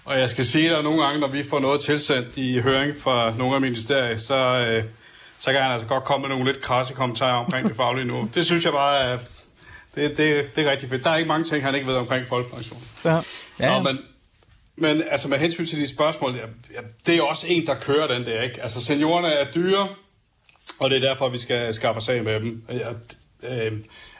[0.05, 3.37] Og jeg skal sige, at nogle gange, når vi får noget tilsendt i høring fra
[3.37, 4.83] nogle af ministerier, så, øh,
[5.39, 8.29] så kan han altså godt komme med nogle lidt krasse kommentarer omkring det faglige nu.
[8.35, 9.17] Det synes jeg bare er,
[9.95, 11.03] det, det, det er rigtig fedt.
[11.03, 12.81] Der er ikke mange ting, han ikke ved omkring folkepension.
[13.05, 13.19] Ja.
[13.59, 13.77] Ja.
[13.77, 13.99] Nå, men,
[14.75, 18.07] men altså med hensyn til de spørgsmål, ja, ja, det er også en, der kører
[18.07, 18.61] den der, ikke?
[18.61, 19.87] Altså seniorerne er dyre,
[20.79, 22.63] og det er derfor, vi skal skaffe os af med dem.
[22.69, 22.89] Ja,
[23.43, 23.71] øh,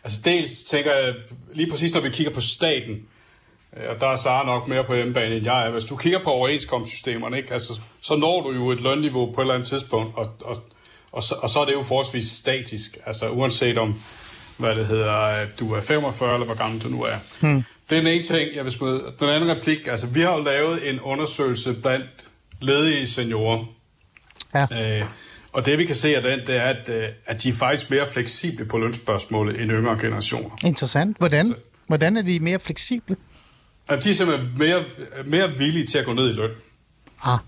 [0.03, 1.13] altså dels tænker jeg,
[1.53, 3.07] lige præcis når vi kigger på staten,
[3.89, 5.71] og der er Sara nok mere på hjemmebane end jeg er.
[5.71, 7.53] Hvis du kigger på overenskomstsystemerne, ikke?
[7.53, 10.55] Altså, så når du jo et lønniveau på et eller andet tidspunkt, og, og,
[11.11, 12.97] og, så, og så er det jo forholdsvis statisk.
[13.05, 14.01] Altså uanset om,
[14.57, 17.17] hvad det hedder, øh, du er 45, eller hvor gammel du nu er.
[17.39, 17.63] Hmm.
[17.89, 19.01] Det er den ene ting, jeg vil smide.
[19.19, 22.29] Den anden replik, altså vi har jo lavet en undersøgelse blandt
[22.61, 23.65] ledige seniorer.
[24.55, 24.99] Ja.
[24.99, 25.05] Øh,
[25.53, 27.89] og det vi kan se af den, det er, at, øh, at de er faktisk
[27.89, 30.49] mere fleksible på lønspørgsmålet end yngre generationer.
[30.63, 31.17] Interessant.
[31.17, 31.45] Hvordan?
[31.87, 33.15] Hvordan er de mere fleksible?
[33.87, 34.83] At de er simpelthen mere,
[35.25, 36.51] mere villige til at gå ned i løn,
[37.23, 37.39] Ah,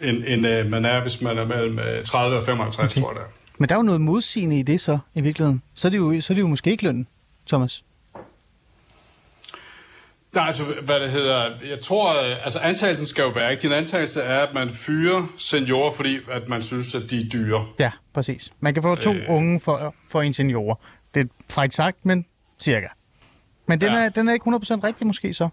[0.00, 3.00] end, end øh, man er, hvis man er mellem øh, 30 og 55, okay.
[3.02, 3.28] tror jeg det er.
[3.58, 5.62] men der er jo noget modsigende i det så, i virkeligheden.
[5.74, 7.06] Så er det jo, så er det jo måske ikke lønnen,
[7.48, 7.84] Thomas.
[10.34, 13.62] Nej, altså, hvad det hedder, jeg tror, øh, altså antagelsen skal jo være, ikke?
[13.62, 17.66] Din antagelse er, at man fyrer seniorer, fordi at man synes, at de er dyre.
[17.78, 18.50] Ja, præcis.
[18.60, 19.24] Man kan få to øh...
[19.28, 20.80] unge for, for en senior.
[21.14, 22.26] Det er frækt sagt, men
[22.60, 22.86] cirka.
[23.66, 23.98] Men den, Ja.
[23.98, 24.50] er, den er ikke 100%
[24.84, 25.48] rigtig måske så.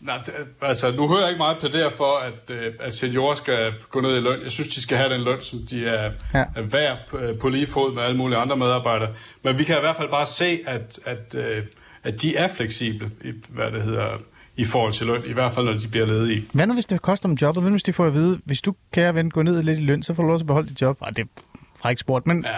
[0.00, 3.72] Nej, det, altså, nu hører jeg ikke meget plædere for, at, øh, at seniorer skal
[3.90, 4.42] gå ned i løn.
[4.42, 6.44] Jeg synes, de skal have den løn, som de er, Ja.
[6.56, 9.08] er værd øh, på lige fod med alle mulige andre medarbejdere.
[9.44, 11.64] Men vi kan i hvert fald bare se, at, at, øh,
[12.04, 14.08] at de er fleksible, i, hvad det hedder,
[14.56, 15.22] i forhold til løn.
[15.26, 16.44] I hvert fald, når de bliver ledige.
[16.52, 17.62] Hvad nu, hvis det koster dem jobbet?
[17.62, 19.82] Hvad nu, hvis de får at vide, hvis du, kære ven, går ned lidt i
[19.82, 20.98] løn, så får du lov til at beholde dit job?
[21.02, 21.42] Ah, det er
[21.80, 22.56] frækt sport, men Ja.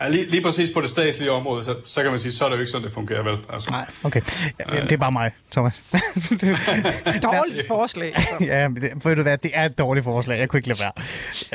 [0.00, 0.08] Ja.
[0.08, 2.56] Lige, lige præcis på det statslige område, så, så kan man sige, så er det
[2.56, 3.38] jo ikke sådan, det fungerer vel.
[3.52, 3.70] Altså.
[3.70, 4.20] nej, okay.
[4.72, 5.82] Ja, det er bare mig, Thomas.
[6.14, 6.40] det,
[7.22, 8.12] Dårligt forslag.
[8.14, 8.36] Altså.
[8.40, 10.38] ja, men det, ved du hvad, det er et dårligt forslag.
[10.38, 10.92] Jeg kunne ikke lade være.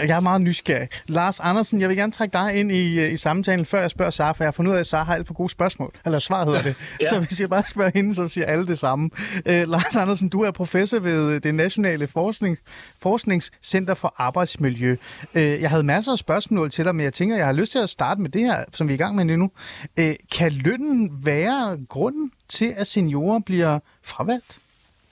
[0.08, 0.88] Jeg er meget nysgerrig.
[1.08, 4.32] Lars Andersen, jeg vil gerne trække dig ind i, i samtalen, før jeg spørger Sara,
[4.32, 5.94] for jeg har fundet ud af, at Sara har alt for gode spørgsmål.
[6.06, 6.76] Eller svar hedder det.
[7.04, 7.10] ja.
[7.10, 9.10] Så hvis jeg bare spørger hende, så siger alle det samme.
[9.46, 12.58] Øh, Lars Andersen, du er professor ved det Nationale Forskning,
[13.02, 14.96] Forskningscenter for Arbejdsmiljø.
[15.36, 17.80] Øh, jeg havde masser af spørgsmål til dig, men jeg tænker, jeg har lyst til
[17.80, 19.52] at starte med det her, som vi er i gang med nu.
[20.00, 24.60] Øh, kan lønnen være grunden til, at seniorer bliver fravalgt?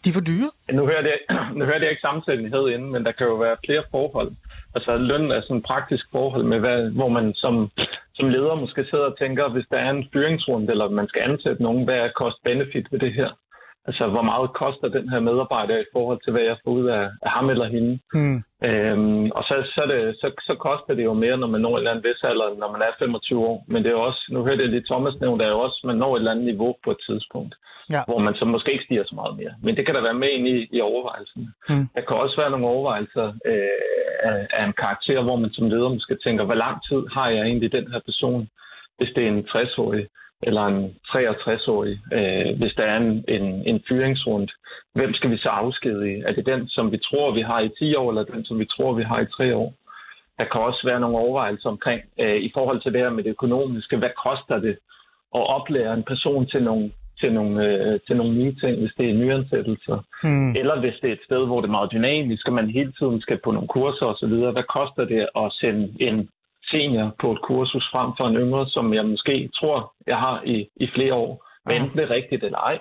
[0.05, 0.49] De er for dyre?
[0.71, 1.19] Nu hørte, jeg,
[1.57, 4.31] nu hørte jeg ikke sammensætningshed inden, men der kan jo være flere forhold.
[4.75, 7.71] Altså løn er sådan et praktisk forhold, med hvad, hvor man som,
[8.15, 11.63] som leder måske sidder og tænker, hvis der er en fyringsrunde, eller man skal ansætte
[11.63, 13.29] nogen, hvad er cost-benefit ved det her?
[13.87, 17.03] Altså, hvor meget koster den her medarbejder i forhold til, hvad jeg får ud af,
[17.25, 17.99] af ham eller hende?
[18.13, 18.39] Hmm.
[18.69, 21.79] Øhm, og så, så, det, så, så koster det jo mere, når man når et
[21.79, 23.65] eller andet vis alder, når man er 25 år.
[23.67, 25.95] Men det er også, nu hørte jeg lige Thomas nævne, der er jo også, man
[25.95, 27.55] når et eller andet niveau på et tidspunkt,
[27.95, 28.01] Ja.
[28.07, 29.53] hvor man så måske ikke stiger så meget mere.
[29.63, 31.53] Men det kan der være med ind i, i overvejelsen.
[31.69, 31.85] Mm.
[31.95, 33.69] Der kan også være nogle overvejelser øh,
[34.29, 37.43] af, af en karakter, hvor man som leder måske tænker, hvor lang tid har jeg
[37.45, 38.49] egentlig den her person,
[38.97, 40.07] hvis det er en 60-årig
[40.43, 44.47] eller en 63-årig, øh, hvis der er en, en, en fyringsrunde,
[44.95, 46.23] hvem skal vi så afskedige?
[46.27, 48.65] Er det den, som vi tror, vi har i 10 år, eller den, som vi
[48.65, 49.73] tror, vi har i 3 år?
[50.37, 53.29] Der kan også være nogle overvejelser omkring, øh, i forhold til det her med det
[53.29, 54.77] økonomiske, hvad koster det
[55.35, 59.09] at oplære en person til nogle, til nogle, øh, til nogle nye ting, hvis det
[59.09, 59.97] er nyansættelser?
[60.23, 60.55] Hmm.
[60.55, 63.21] Eller hvis det er et sted, hvor det er meget dynamisk, og man hele tiden
[63.21, 66.29] skal på nogle kurser osv., hvad koster det at sende en
[66.71, 70.69] senior på et kursus frem for en yngre, som jeg måske tror, jeg har i,
[70.75, 71.31] i flere år,
[71.65, 71.81] hvad Ja.
[71.81, 72.79] enten det er rigtigt eller ej.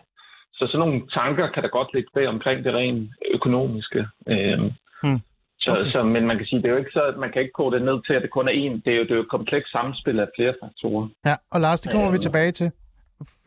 [0.59, 4.07] Så sådan nogle tanker kan der godt ligge bag omkring det rent økonomiske.
[4.29, 4.71] Øhm,
[5.03, 5.21] Hmm.
[5.61, 5.91] så, Okay.
[5.93, 7.77] så, men man kan sige, det er jo ikke så, at man kan ikke kode
[7.77, 8.75] det ned til, at det kun er én.
[8.85, 11.09] Det er jo, det er jo et komplekst samspil af flere faktorer.
[11.27, 12.73] Ja, og Lars, det kommer vi Øhm, tilbage til.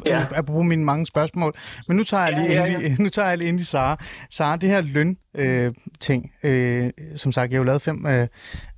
[0.05, 0.19] Ja.
[0.19, 0.25] ja.
[0.35, 1.55] Apropos mine mange spørgsmål.
[1.87, 4.03] Men nu tager jeg lige, Ja, ja, ja, ja, nu tager jeg lige endelig Sara.
[4.29, 8.27] Sara, det her løn øh, ting, øh, som sagt, jeg har jo lavet fem øh,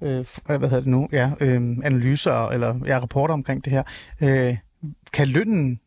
[0.01, 3.83] øh, hvad hedder det nu, ja, øh, analyser eller ja, rapporter omkring det her.
[4.21, 4.57] Øh,
[5.13, 5.79] kan lønnen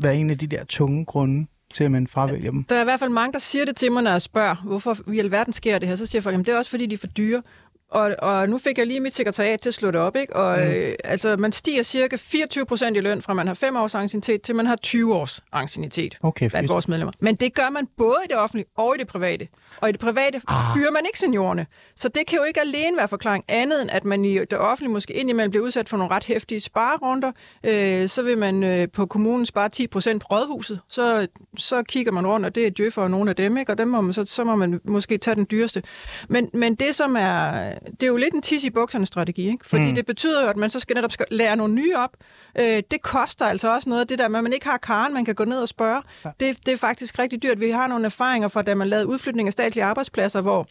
[0.00, 2.64] være en af de der tunge grunde til, at man fravælger dem?
[2.64, 4.96] Der er i hvert fald mange, der siger det til mig, når jeg spørger, hvorfor
[5.12, 5.96] i alverden sker det her.
[5.96, 7.42] Så siger folk, at det er også fordi, de er for dyre.
[7.90, 10.36] Og, og nu fik jeg lige mit sekretariat til at slå det op, ikke?
[10.36, 10.64] Og mm.
[10.64, 14.42] øh, altså, man stiger cirka 24 procent i løn, fra man har 5 års anciennitet,
[14.42, 17.12] til man har 20 års anciennitet Okay, blandt vores medlemmer.
[17.20, 19.48] Men det gør man både i det offentlige og i det private.
[19.80, 20.76] Og i det private ah.
[20.76, 21.66] fyrer man ikke seniorerne.
[21.96, 24.92] Så det kan jo ikke alene være forklaring andet, end at man i det offentlige
[24.92, 27.32] måske indimellem bliver udsat for nogle ret hæftige sparerunder.
[27.64, 30.80] Øh, så vil man øh, på kommunen spare 10 procent på rådhuset.
[30.88, 33.72] Så, så kigger man rundt, og det er Djøffer og nogle af dem, ikke?
[33.72, 35.82] og dem må man, så, så må man måske tage den dyreste.
[36.28, 39.68] Men, men det som er, det er jo lidt en tis i bukserne strategi, ikke?
[39.68, 39.94] fordi mm.
[39.94, 42.16] det betyder jo, at man så skal netop skal lære nogle nye op.
[42.60, 45.24] Øh, det koster altså også noget, det der med, at man ikke har karen, man
[45.24, 46.02] kan gå ned og spørge.
[46.24, 46.30] Ja.
[46.40, 47.60] Det, det er faktisk rigtig dyrt.
[47.60, 50.66] Vi har nogle erfaringer fra, da man lavede udflytning af statslige arbejdspladser, hvor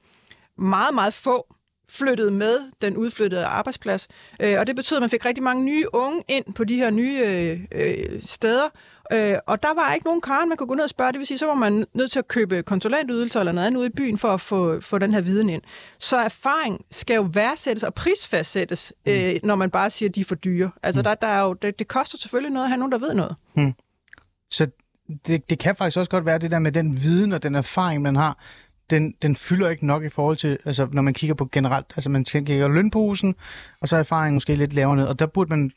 [0.58, 1.56] meget, meget få
[1.90, 4.08] flyttede med den udflyttede arbejdsplads.
[4.42, 6.90] Øh, og det betød, at man fik rigtig mange nye unge ind på de her
[6.90, 8.70] nye øh, øh, steder.
[9.14, 11.12] Øh, og der var ikke nogen karen, man kunne gå ned og spørge.
[11.12, 13.88] Det vil sige, så var man nødt til at købe konsulentydelser eller noget andet ude
[13.88, 15.62] i byen for at få, få den her viden ind.
[16.00, 20.26] Så erfaring skal jo værdsættes og prisfastsættes, øh, når man bare siger, at de er
[20.26, 20.72] for dyre.
[20.84, 23.14] Altså, der, der er jo, det, det koster selvfølgelig noget at have nogen, der ved
[23.14, 23.36] noget.
[24.52, 24.68] Så
[25.28, 28.02] det, det kan faktisk også godt være det der med den viden og den erfaring,
[28.02, 28.40] man har,
[28.90, 32.10] den, den fylder ikke nok i forhold til, altså når man kigger på generelt, altså
[32.10, 33.36] man kigger lønposen,
[33.82, 35.72] og så er erfaringen måske lidt lavere ned, og der burde man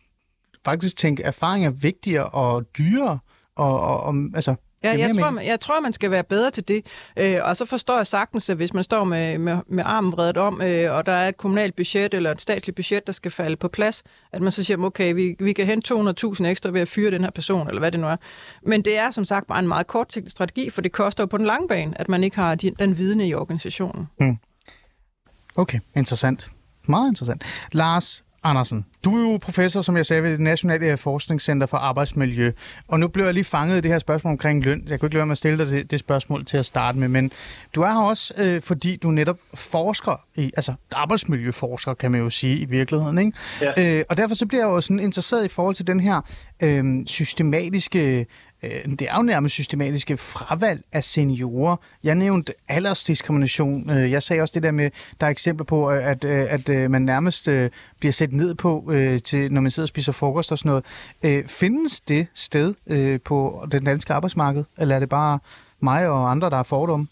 [0.68, 3.18] faktisk tænke, at erfaring er vigtigere og dyrere.
[3.56, 4.54] Og, og, og altså,
[4.84, 6.86] Ja, jeg tror, man, jeg tror, man skal være bedre til det.
[7.16, 10.36] Øh, og så forstår jeg sagtens, at hvis man står med, med, med armen vredet
[10.36, 13.56] om, øh, og der er et kommunalt budget eller et statsligt budget, der skal falde
[13.56, 14.02] på plads,
[14.32, 17.24] at man så siger, okay, vi, vi kan hente 200.000 ekstra ved at fyre den
[17.24, 18.16] her person, eller hvad det nu er.
[18.62, 21.38] Men det er som sagt bare en meget kortsigtet strategi, for det koster jo på
[21.38, 24.08] den lange bane, at man ikke har de, den vidne i organisationen.
[25.56, 26.50] Okay, interessant.
[26.88, 27.44] Meget interessant.
[27.72, 32.52] Lars Andersen, du er jo professor, som jeg sagde, ved det Nationale Forskningscenter for Arbejdsmiljø.
[32.88, 34.82] Og nu blev jeg lige fanget i det her spørgsmål omkring løn.
[34.88, 37.08] Jeg kunne ikke lade med at stille dig det, det spørgsmål til at starte med,
[37.08, 37.32] men
[37.74, 42.30] du er her også, øh, fordi du netop forsker i, altså arbejdsmiljøforsker, kan man jo
[42.30, 43.32] sige i virkeligheden, ikke?
[43.60, 43.98] Ja.
[43.98, 46.20] Øh, og derfor så bliver jeg jo sådan interesseret i forhold til den her
[46.62, 48.26] øh, systematiske
[48.62, 51.76] øh, det er jo nærmest systematiske fravalg af seniorer.
[52.04, 53.90] Jeg nævnte aldersdiskrimination.
[53.90, 54.90] Øh, jeg sagde også det der med,
[55.20, 57.48] der er eksempler på, øh, at, øh, at man nærmest
[58.00, 58.92] bliver sat ned på,
[59.24, 60.82] til, når man sidder og spiser frokost og sådan
[61.22, 61.46] noget.
[61.50, 62.74] Findes det sted
[63.18, 65.38] på den danske arbejdsmarked, eller er det bare
[65.80, 67.06] mig og andre, der har fordomme?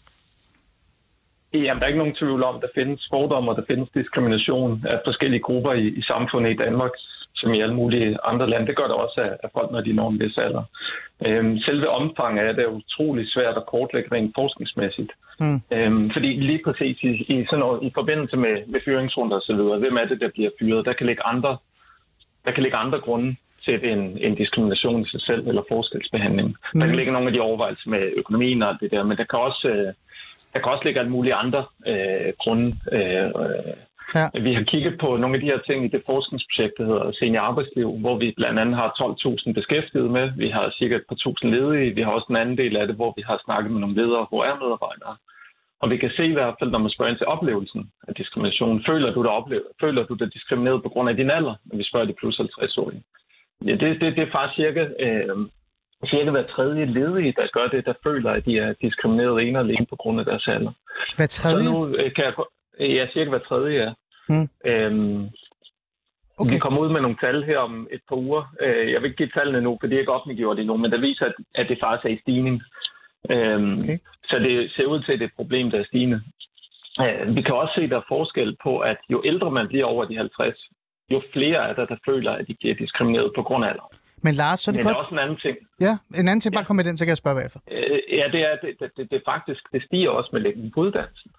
[1.53, 4.85] Jamen, der er ikke nogen tvivl om, at der findes fordomme, og der findes diskrimination
[4.85, 6.91] af forskellige grupper i, i samfundet i Danmark,
[7.39, 8.67] som i alle mulige andre lande.
[8.67, 10.63] Det gør det også af, af folk, når de når en vis alder.
[11.25, 15.11] Øhm, selve omfanget af det er utrolig svært at kortlægge rent forskningsmæssigt.
[15.39, 15.61] Mm.
[15.71, 19.97] Øhm, fordi lige præcis i, i, sådan noget, i forbindelse med, med fyringsrunder videre, hvem
[19.97, 20.85] er det, der bliver fyret?
[20.85, 21.57] Der kan ligge andre,
[22.45, 26.47] der kan ligge andre grunde til en, en diskrimination i sig selv, eller forskelsbehandling.
[26.47, 26.79] Mm.
[26.79, 29.39] Der kan ligge nogle af de overvejelser med økonomien og det der, men der kan
[29.39, 29.93] også, øh,
[30.53, 32.67] der kan også ligge alle mulige andre øh, grunde.
[32.91, 33.31] Øh,
[34.15, 34.27] Ja.
[34.47, 37.41] vi har kigget på nogle af de her ting i det forskningsprojekt, der hedder Senior
[37.41, 40.31] Arbejdsliv, hvor vi blandt andet har 12.000 beskæftiget med.
[40.37, 41.95] Vi har cirka et par tusind ledige.
[41.95, 44.19] Vi har også en anden del af det, hvor vi har snakket med nogle ledere
[44.19, 45.15] og HR-medarbejdere.
[45.81, 48.83] Og vi kan se i hvert fald, når man spørger ind til oplevelsen af diskrimination.
[48.89, 51.83] Føler du dig, oplevet, føler du dig diskrimineret på grund af din alder, når vi
[51.83, 53.03] spørger de plus 50-årige?
[53.65, 55.37] Ja, det, det, det er faktisk cirka, øh,
[56.05, 59.65] cirka hver tredje ledige, der gør det, der føler, at de er diskrimineret ene og
[59.65, 60.71] alene på grund af deres alder.
[61.15, 61.73] Hvad Så tredje?
[61.73, 62.33] nu øh, kan jeg...
[62.77, 63.91] gå- Ja, cirka hver tredje, ja.
[64.29, 64.47] Mm.
[64.65, 65.29] Øhm,
[66.39, 66.53] Okay.
[66.53, 68.43] Vi kommer ud med nogle tal her om et par uger.
[68.61, 70.97] Øh, Jeg vil ikke give tallene nu, for det er ikke offentliggjort endnu, men der
[70.99, 72.61] viser, at- at det faktisk er i stigning.
[73.31, 73.97] Øhm, Okay.
[74.29, 76.21] Så det ser ud til, at det er et problem, der er stigende.
[77.01, 79.85] Øh, Vi kan også se, at der er forskel på, at jo ældre man bliver
[79.85, 80.55] over de 50,
[81.11, 83.87] jo flere er der, der føler, at de bliver diskrimineret på grund af alder.
[84.21, 85.05] Men Lars, så er det Men der er godt...
[85.05, 85.57] også en anden ting.
[85.81, 86.67] Ja, en anden ting, bare Ja.
[86.67, 87.59] kom med den, så kan jeg spørge bagefter.
[87.71, 90.71] Øh, Ja, det er, det, det, det, det er faktisk, det stiger også med længden
[90.71, 91.31] på uddannelsen.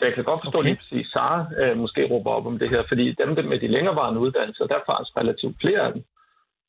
[0.00, 0.68] Så jeg kan godt forstå Okay.
[0.68, 3.68] lige præcis, Sara øh, måske råber op om det her, fordi dem der med de
[3.68, 6.02] længerevarende uddannelser, der er faktisk relativt flere af dem,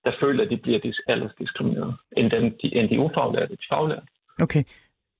[0.05, 4.07] der føler, at de bliver dis- aldersdiskrimineret, end, dem, de, end de ufaglærte, de faglærte.
[4.41, 4.63] Okay.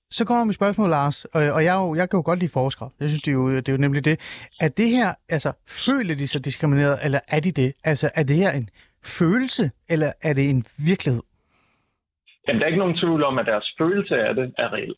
[0.09, 2.89] Så kommer mit spørgsmål, Lars, og, og jeg, jo, jeg kan jo godt lide forskere.
[2.99, 4.15] Jeg synes, det er, jo, det er jo nemlig det.
[4.61, 5.53] Er det her, altså,
[5.85, 7.73] føler de sig diskrimineret, eller er de det?
[7.83, 8.69] Altså, er det her en
[9.19, 11.21] følelse, eller er det en virkelighed?
[12.47, 14.95] Jamen, der er ikke nogen tvivl om, at deres følelse af det er reel.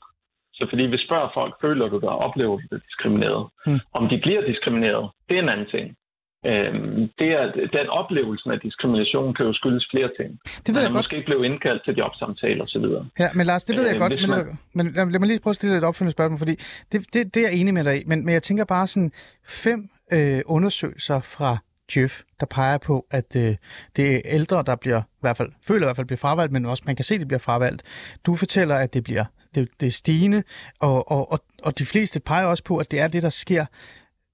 [0.54, 3.44] Så fordi vi spørger folk, føler du dig, oplever du dig diskrimineret?
[3.68, 3.80] Mm.
[3.94, 5.88] Om de bliver diskrimineret, det er en anden ting.
[6.46, 7.46] Øhm, det er,
[7.78, 10.30] den oplevelsen af diskrimination kan jo skyldes flere ting.
[10.44, 10.96] Det ved Man jeg godt.
[11.00, 12.86] måske ikke blevet indkaldt til jobsamtaler osv.
[13.20, 15.40] Ja, men Lars, det ved jeg Øh, godt, men, man- men lad, lad mig lige
[15.40, 16.56] prøve at stille et opfølgende spørgsmål, fordi
[16.92, 19.12] det, det, det er jeg enig med dig i, men, men jeg tænker bare sådan,
[19.48, 21.58] fem øh, undersøgelser fra
[21.94, 23.56] Djøf, der peger på, at øh,
[23.96, 26.66] det er ældre, der bliver, i hvert fald, føler i hvert fald bliver fravalgt, men
[26.66, 27.84] også man kan se, at de bliver fravalgt.
[28.26, 30.44] Du fortæller, at det bliver det, det er stigende,
[30.82, 33.66] og, og, og, og de fleste peger også på, at det er det, der sker.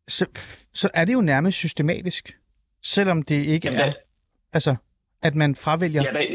[0.07, 0.25] Så,
[0.73, 2.37] så er det jo nærmest systematisk,
[2.83, 3.93] selvom det ikke Jamen, er, der-
[4.53, 4.75] altså,
[5.23, 6.25] at man fravælger Ja, der,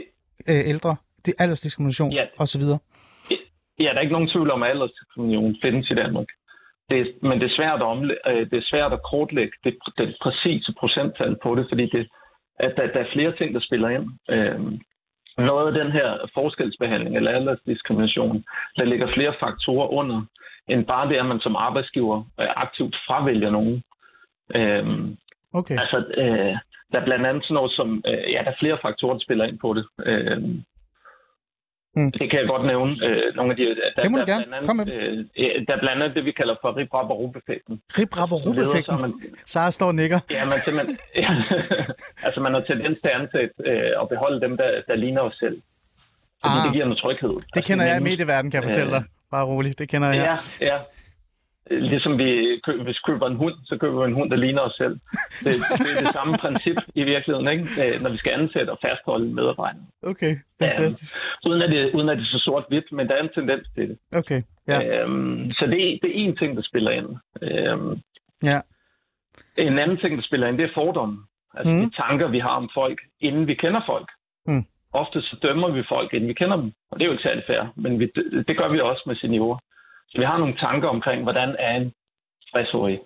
[0.61, 2.25] øh, ældre, det er aldersdiskrimination Ja.
[2.39, 2.79] og så videre.
[3.79, 6.27] Ja, der er ikke nogen tvivl om, at aldersdiskrimination findes i Danmark.
[6.91, 10.17] Det men det er, svært at omlæ- øh, det er svært at kortlægge det, det
[10.23, 12.09] præcise procenttal på det, fordi det,
[12.61, 14.07] at der, der er flere ting, der spiller ind.
[14.31, 14.81] Øhm,
[15.39, 18.45] noget af den her forskelsbehandling eller aldersdiskrimination,
[18.77, 20.23] der ligger flere faktorer under,
[20.69, 23.83] end bare det, at man som arbejdsgiver øh, aktivt fravælger nogen.
[24.55, 25.17] Øhm,
[25.61, 25.79] Okay.
[25.79, 26.57] altså, øh,
[26.93, 29.45] der er blandt andet sådan noget som, øh, ja, der er flere faktorer, der spiller
[29.45, 29.87] ind på det.
[30.07, 30.63] Øhm,
[31.97, 32.13] Mm.
[32.21, 32.93] Det kan jeg godt nævne.
[33.07, 33.63] Øh, nogle af de,
[33.97, 34.47] der, Det må der, du er gerne.
[34.47, 37.11] blandt Kom med andet, øh, der er blandt andet det, vi kalder for rip rap
[37.11, 39.01] og effekten Rip, rap og.
[39.01, 39.13] Man,
[39.47, 40.19] Sara står og nikker.
[40.31, 41.31] ja, man, simpelthen, ja,
[42.27, 45.37] altså man har tendens til at ansætte øh, og beholde dem, der, der ligner os
[45.45, 45.57] selv.
[46.43, 46.65] Fordi Ah.
[46.65, 47.31] det giver noget tryghed.
[47.31, 49.05] Altså, Det kender jeg i medieverden, kan jeg fortælle dig.
[49.31, 50.17] Bare roligt, det kender jeg.
[50.61, 50.77] Ja, ja.
[51.71, 54.61] Ligesom vi, kø- hvis vi køber en hund, så køber vi en hund, der ligner
[54.61, 54.95] os selv.
[55.45, 57.95] Det, det er det samme princip i virkeligheden, ikke?
[57.95, 59.83] Øh, når vi skal ansætte og fastholde medarbejdere.
[60.03, 61.17] Okay, fantastisk.
[61.47, 63.89] Uden at, det, uden at det er så sort-hvidt, men der er en tendens til
[63.89, 63.99] det.
[64.17, 65.03] Okay, ja.
[65.03, 67.09] Øhm, så det, er- det er en ting, der spiller ind.
[67.43, 68.01] Øhm,
[68.43, 68.61] ja.
[69.57, 71.19] en anden ting, der spiller ind, det er fordomme.
[71.55, 71.81] Altså mm.
[71.81, 74.09] de tanker, vi har om folk, inden vi kender folk.
[74.47, 74.65] Mm.
[74.93, 76.73] Ofte så dømmer vi folk, inden vi kender dem.
[76.91, 79.17] Og det er jo ikke særlig fair, men vi, det, det gør vi også med
[79.17, 79.59] seniorer.
[80.15, 81.93] Så vi har nogle tanker omkring, hvordan er en
[82.49, 83.01] stressårig.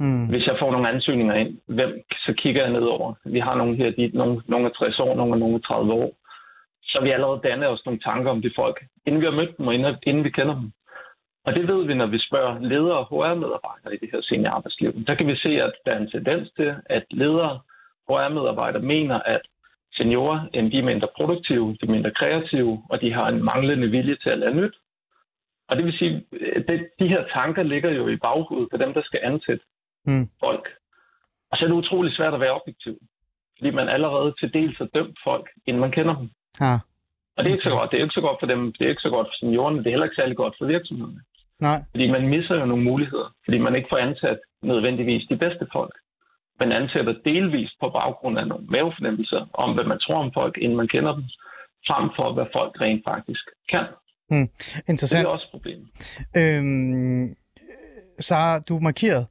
[0.00, 0.26] Mm.
[0.28, 3.14] Hvis jeg får nogle ansøgninger ind, hvem, så kigger jeg nedover.
[3.24, 5.92] Vi har nogle her, de, nogle, nogle er 60 år, nogle er nogle er 30
[5.92, 6.12] år.
[6.82, 9.66] Så vi allerede dannet os nogle tanker om de folk, inden vi har mødt dem,
[9.66, 10.72] og inden, inden vi kender dem.
[11.46, 14.92] Og det ved vi, når vi spørger ledere og HR-medarbejdere i det her seniorarbejdsliv.
[15.06, 17.60] Der kan vi se, at der er en tendens til, at ledere
[18.08, 19.40] og HR-medarbejdere mener, at
[19.96, 20.40] seniorer
[20.72, 24.30] de er mindre produktive, de er mindre kreative, og de har en manglende vilje til
[24.30, 24.74] at lade nyt.
[25.72, 26.24] Og det vil sige,
[26.56, 26.66] at
[27.00, 29.64] de her tanker ligger jo i baghovedet på dem, der skal ansætte
[30.06, 30.28] mm.
[30.40, 30.68] folk.
[31.50, 32.96] Og så er det utrolig svært at være objektiv,
[33.58, 36.30] fordi man allerede til dels har dømt folk, inden man kender dem.
[36.60, 36.74] Ja.
[37.36, 37.90] Og det er ikke så godt.
[37.90, 38.72] Det er ikke så godt for dem.
[38.72, 39.78] Det er ikke så godt for seniorerne.
[39.78, 41.20] Det er heller ikke særlig godt for virksomhederne.
[41.60, 41.78] Nej.
[41.90, 43.34] Fordi man misser jo nogle muligheder.
[43.44, 45.94] Fordi man ikke får ansat nødvendigvis de bedste folk.
[46.60, 50.76] Man ansætter delvist på baggrund af nogle mavefornemmelser om, hvad man tror om folk, inden
[50.76, 51.24] man kender dem,
[51.86, 53.86] frem for, hvad folk rent faktisk kan.
[54.32, 54.48] Hmm.
[54.88, 55.18] Interessant.
[55.18, 55.80] Det er også et problem.
[56.36, 57.34] Øhm,
[58.20, 59.26] Sara, du markeret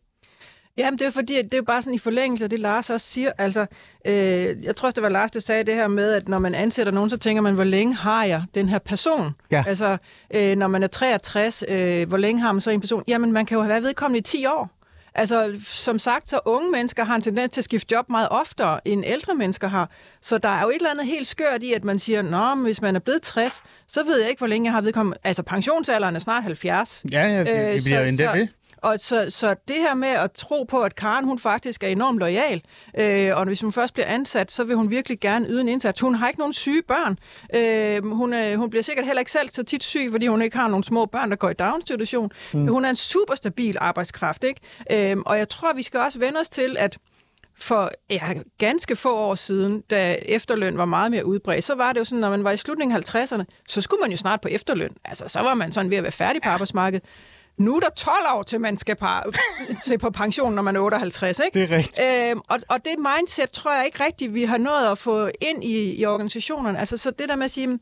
[0.77, 3.07] Jamen, det er fordi, at det er bare sådan i forlængelse af det, Lars også
[3.07, 3.31] siger.
[3.37, 3.65] Altså,
[4.07, 6.55] øh, jeg tror også, det var Lars, der sagde det her med, at når man
[6.55, 9.31] ansætter nogen, så tænker man, hvor længe har jeg den her person?
[9.51, 9.63] Ja.
[9.67, 9.97] Altså,
[10.33, 13.03] øh, når man er 63, øh, hvor længe har man så en person?
[13.07, 14.80] Jamen, man kan jo have været vedkommende i 10 år.
[15.15, 18.87] Altså, som sagt, så unge mennesker har en tendens til at skifte job meget oftere,
[18.87, 19.89] end ældre mennesker har.
[20.21, 22.63] Så der er jo et eller andet helt skørt i, at man siger, nå, men
[22.65, 25.17] hvis man er blevet 60, så ved jeg ikke, hvor længe jeg har vedkommende.
[25.23, 27.03] Altså, pensionsalderen er snart 70.
[27.11, 28.47] Ja, ja, det, Øh, det bliver jo så- endda så- ved.
[28.81, 32.19] Og så, så det her med at tro på, at Karen hun faktisk er enormt
[32.19, 32.61] lojal,
[32.99, 36.01] øh, og hvis hun først bliver ansat, så vil hun virkelig gerne yde en indsats.
[36.01, 37.17] Hun har ikke nogen syge børn.
[37.55, 40.57] Øh, hun, øh, hun bliver sikkert heller ikke selv så tit syg, fordi hun ikke
[40.57, 42.31] har nogen små børn, der går i daginstitution.
[42.53, 42.67] Mm.
[42.67, 45.11] Hun er en super stabil arbejdskraft, ikke?
[45.11, 46.97] Øh, og jeg tror, vi skal også vende os til, at
[47.55, 51.99] for ja, ganske få år siden, da efterløn var meget mere udbredt, så var det
[51.99, 54.47] jo sådan, når man var i slutningen af 50'erne, så skulle man jo snart på
[54.47, 54.95] efterløn.
[55.05, 57.05] Altså, så var man sådan ved at være færdig på arbejdsmarkedet.
[57.61, 59.05] Nu er der 12 år, til man skal på,
[59.85, 61.59] til på pension, når man er 58, ikke?
[61.59, 61.99] Det er rigtigt.
[62.29, 65.63] Øhm, og, og det mindset tror jeg ikke rigtigt, vi har nået at få ind
[65.63, 66.79] i, i organisationerne.
[66.79, 67.79] Altså, så det der med at sige,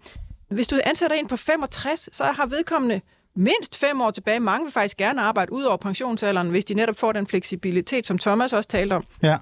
[0.50, 3.02] hvis du ansætter en på 65, så har vedkommende
[3.36, 4.39] mindst fem år tilbage.
[4.39, 8.18] Mange vil faktisk gerne arbejde ud over pensionsalderen, hvis de netop får den fleksibilitet, som
[8.18, 9.04] Thomas også talte om.
[9.24, 9.38] Ja.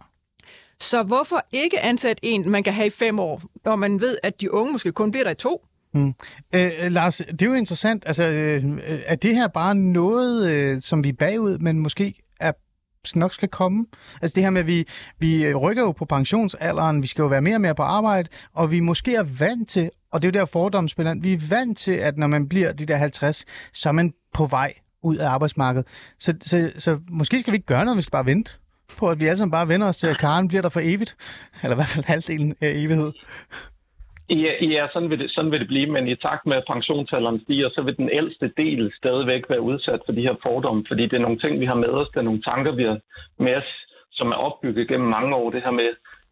[0.80, 4.42] Så hvorfor ikke ansætte en, man kan have i fem år, når man ved, at
[4.42, 5.66] de unge måske kun bliver der i to?
[5.98, 6.14] Mm.
[6.56, 8.04] Øh, øh, Lars, det er jo interessant.
[8.06, 12.14] Altså, øh, øh, er det her bare noget, øh, som vi er bagud, men måske
[12.40, 12.52] er
[13.16, 13.86] nok skal komme?
[14.22, 14.88] Altså det her med, at vi,
[15.20, 18.72] vi rykker jo på pensionsalderen, vi skal jo være mere og mere på arbejde, og
[18.72, 20.90] vi måske er vant til, og det er jo der fordomme
[21.22, 24.46] vi er vant til, at når man bliver de der 50, så er man på
[24.46, 25.88] vej ud af arbejdsmarkedet.
[26.20, 28.52] Så, så, så måske skal vi ikke gøre noget, vi skal bare vente
[28.98, 31.16] på, at vi alle sammen bare vender os til, at Karen bliver der for evigt.
[31.64, 33.12] Eller i hvert fald halvdelen af evighed.
[34.30, 37.40] Ja, ja sådan, vil det, sådan vil det blive, men i takt med, at pensionsalderen
[37.40, 41.14] stiger, så vil den ældste del stadigvæk være udsat for de her fordomme, fordi det
[41.14, 43.00] er nogle ting, vi har med os, det er nogle tanker, vi har
[43.40, 43.70] med os,
[44.12, 45.50] som er opbygget gennem mange år.
[45.50, 45.90] Det her med,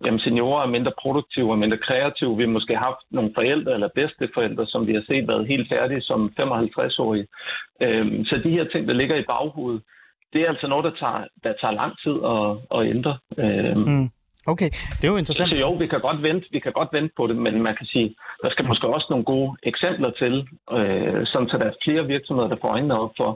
[0.07, 2.37] at seniorer er mindre produktive og mindre kreative.
[2.37, 6.01] Vi har måske haft nogle forældre eller bedsteforældre, som vi har set været helt færdige
[6.01, 7.27] som 55-årige.
[7.81, 9.81] Øhm, så de her ting, der ligger i baghovedet,
[10.33, 13.17] det er altså noget, der tager, der tager lang tid at, at ændre.
[13.37, 14.09] Øhm, Mm.
[14.53, 15.49] Okay, det er jo interessant.
[15.49, 17.85] så jo, vi kan godt vente, vi kan godt vente på det, men man kan
[17.85, 20.33] sige, der skal måske også nogle gode eksempler til,
[20.77, 23.31] øh, sådan så der er flere virksomheder, der får øjnene op for,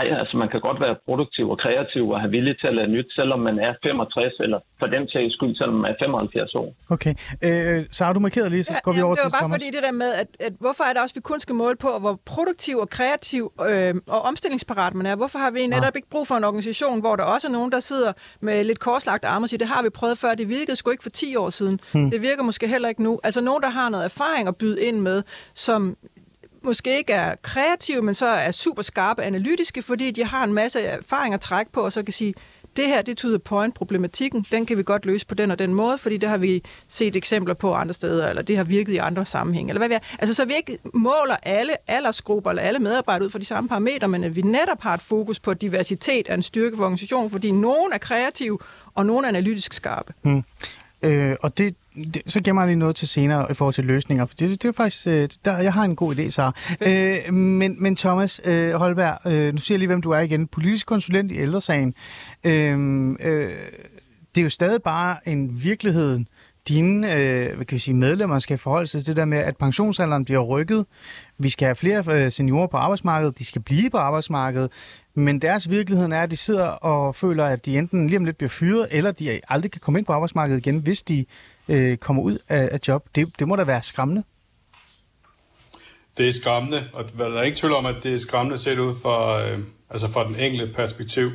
[0.00, 2.88] ej, altså man kan godt være produktiv og kreativ og have vilje til at lade
[2.96, 6.68] nyt, selvom man er 65, eller for den sags skyld, selvom man er 75 år.
[6.94, 7.14] Okay.
[7.46, 9.56] Øh, så har du markeret lige, så går vi over det var til bare Thomas.
[9.56, 11.76] fordi det der med, at, at hvorfor er det også, at vi kun skal måle
[11.76, 15.16] på, hvor produktiv og kreativ øh, og omstillingsparat man er?
[15.16, 17.80] Hvorfor har vi netop ikke brug for en organisation, hvor der også er nogen, der
[17.80, 20.90] sidder med lidt korslagt arme og siger, det har vi prøvet før, det virkede sgu
[20.90, 21.80] ikke for 10 år siden.
[21.92, 22.10] Hmm.
[22.10, 23.20] Det virker måske heller ikke nu.
[23.24, 25.22] Altså nogen, der har noget erfaring at byde ind med,
[25.54, 25.96] som
[26.64, 30.80] måske ikke er kreative, men så er super skarpe analytiske, fordi de har en masse
[30.80, 32.34] erfaring at trække på, og så kan sige,
[32.76, 35.50] det her, det tyder på en point problematikken, den kan vi godt løse på den
[35.50, 38.64] og den måde, fordi det har vi set eksempler på andre steder, eller det har
[38.64, 39.98] virket i andre sammenhænge, eller hvad vi er.
[40.18, 44.08] Altså, så vi ikke måler alle aldersgrupper eller alle medarbejdere ud fra de samme parametre,
[44.08, 47.30] men at vi netop har et fokus på at diversitet er en styrke for organisationen,
[47.30, 48.58] fordi nogen er kreative,
[48.94, 50.14] og nogen er analytisk skarpe.
[50.22, 50.44] Mm.
[51.02, 54.26] Øh, og det, det, så gemmer jeg lige noget til senere i forhold til løsninger,
[54.26, 56.50] for det, det er faktisk, øh, der, jeg har en god idé, så.
[56.80, 60.46] Øh, men, men Thomas øh, Holberg, øh, nu siger jeg lige, hvem du er igen,
[60.46, 61.94] politisk konsulent i ældresagen.
[62.44, 63.50] Øh, øh,
[64.34, 66.20] det er jo stadig bare en virkelighed,
[66.68, 69.56] dine øh, hvad kan vi sige, medlemmer skal forholde sig til det der med, at
[69.56, 70.86] pensionsalderen bliver rykket.
[71.38, 73.38] Vi skal have flere øh, seniorer på arbejdsmarkedet.
[73.38, 74.70] De skal blive på arbejdsmarkedet.
[75.14, 78.36] Men deres virkelighed er, at de sidder og føler, at de enten lige om lidt
[78.36, 81.24] bliver fyret, eller de aldrig kan komme ind på arbejdsmarkedet igen, hvis de
[81.68, 83.08] øh, kommer ud af, af job.
[83.14, 84.22] Det, det må da være skræmmende.
[86.16, 88.94] Det er skræmmende, og der er ikke tvivl om, at det er skræmmende set ud
[89.02, 89.58] fra, øh,
[89.90, 91.30] altså fra den enkelte perspektiv.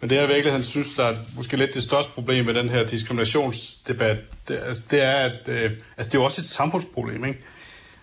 [0.00, 2.68] Men det jeg i virkeligheden synes, der er måske lidt det største problem med den
[2.68, 7.24] her diskriminationsdebat, det, altså, det er, at øh, altså, det er jo også et samfundsproblem.
[7.24, 7.40] Ikke?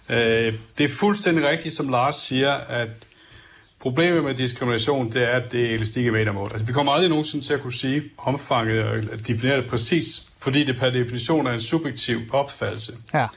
[0.10, 2.90] Øh, det er fuldstændig rigtigt, som Lars siger, at
[3.80, 6.50] problemet med diskrimination, det er, at det er elastik i metermål.
[6.52, 10.64] Altså, vi kommer aldrig nogensinde til at kunne sige omfanget og definere det præcis, fordi
[10.64, 12.94] det per definition er en subjektiv opfattelse.
[13.14, 13.28] Ja.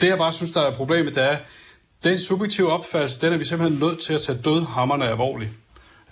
[0.00, 1.38] Det, jeg bare synes, der er problemet, det er,
[2.04, 5.50] den subjektive opfattelse, den er vi simpelthen nødt til at tage dødhammerne alvorligt.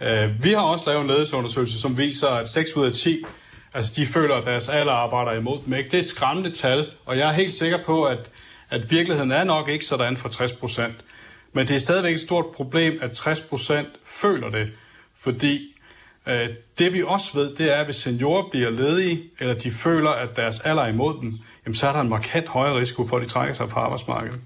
[0.01, 3.25] Uh, vi har også lavet en ledelsesundersøgelse, som viser, at 6 ud af 10,
[3.75, 5.75] altså de føler, at deres alder arbejder imod dem.
[5.75, 5.91] Ikke?
[5.91, 8.31] Det er et skræmmende tal, og jeg er helt sikker på, at,
[8.71, 10.95] at virkeligheden er nok ikke sådan for 60 procent.
[11.53, 14.73] Men det er stadigvæk et stort problem, at 60 procent føler det,
[15.17, 15.78] fordi øh,
[16.79, 20.37] det vi også ved, det er, at hvis seniorer bliver ledige, eller de føler, at
[20.37, 23.23] deres alder er imod dem, jamen, så er der en markant højere risiko for, at
[23.25, 24.41] de trækker sig fra arbejdsmarkedet.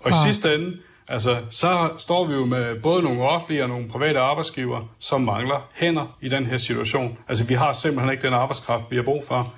[0.00, 0.26] Og i Ah.
[0.26, 0.76] sidste ende,
[1.08, 5.68] altså, så står vi jo med både nogle offentlige og nogle private arbejdsgiver, som mangler
[5.74, 7.18] hænder i den her situation.
[7.28, 9.54] Altså, vi har simpelthen ikke den arbejdskraft, vi har brug for.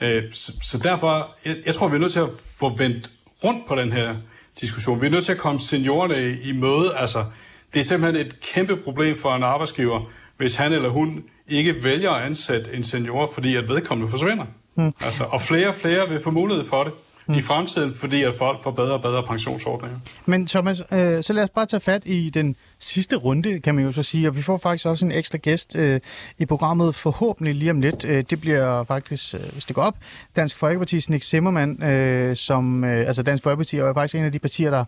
[0.00, 1.34] Øh, så, derfor,
[1.66, 2.28] jeg, tror, vi er nødt til at
[2.60, 3.10] få vendt
[3.44, 4.14] rundt på den her
[4.60, 5.00] diskussion.
[5.00, 6.96] Vi er nødt til at komme seniorerne i, i møde.
[6.96, 7.24] Altså,
[7.74, 10.00] det er simpelthen et kæmpe problem for en arbejdsgiver,
[10.36, 14.44] hvis han eller hun ikke vælger at ansætte en senior, fordi at vedkommende forsvinder.
[14.74, 14.92] Mm.
[15.00, 16.92] Altså, og flere og flere vil få mulighed for det
[17.28, 17.34] mm.
[17.34, 19.98] i fremtiden, fordi at folk får bedre og bedre pensionsordninger.
[20.26, 23.84] Men Thomas, øh, så lad os bare tage fat i den sidste runde, kan man
[23.84, 26.00] jo så sige, og vi får faktisk også en ekstra gæst øh,
[26.38, 28.04] i programmet, forhåbentlig lige om lidt.
[28.04, 29.96] Øh, det bliver faktisk, øh, hvis det går op,
[30.36, 34.32] Dansk Folkeparti's Nick Zimmermann, øh, som, øh, altså Dansk Folkeparti er jo faktisk en af
[34.32, 34.84] de partier, der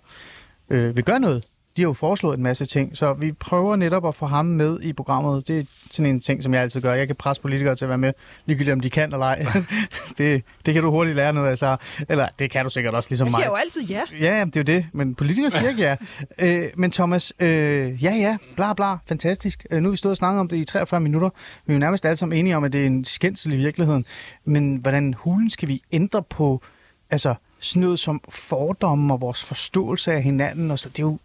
[0.70, 1.44] øh, vil gøre noget.
[1.76, 4.80] De har jo foreslået en masse ting, så vi prøver netop at få ham med
[4.80, 5.48] i programmet.
[5.48, 6.94] Det er sådan en ting, som jeg altid gør.
[6.94, 8.12] Jeg kan presse politikere til at være med,
[8.46, 9.46] ligegyldigt om de kan eller ej.
[10.18, 11.76] det, det kan du hurtigt lære noget af, så.
[12.08, 13.40] Eller det kan du sikkert også, ligesom Jeg mig.
[13.40, 14.02] siger jo altid ja.
[14.20, 14.86] Ja, jamen, det er jo det.
[14.92, 15.96] Men politikere siger ikke ja.
[16.38, 19.66] Øh, men Thomas, øh, ja, ja, bla, bla, fantastisk.
[19.70, 21.30] Øh, nu har vi stået og snakket om det i 43 minutter.
[21.66, 24.04] Vi er jo nærmest alle sammen enige om, at det er en skændsel i virkeligheden.
[24.44, 26.62] Men hvordan hulen skal vi ændre på
[27.10, 30.70] altså, sådan noget som fordomme og vores forståelse af hinanden?
[30.70, 31.18] Og så, det er jo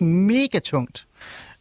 [0.00, 1.06] mega tungt.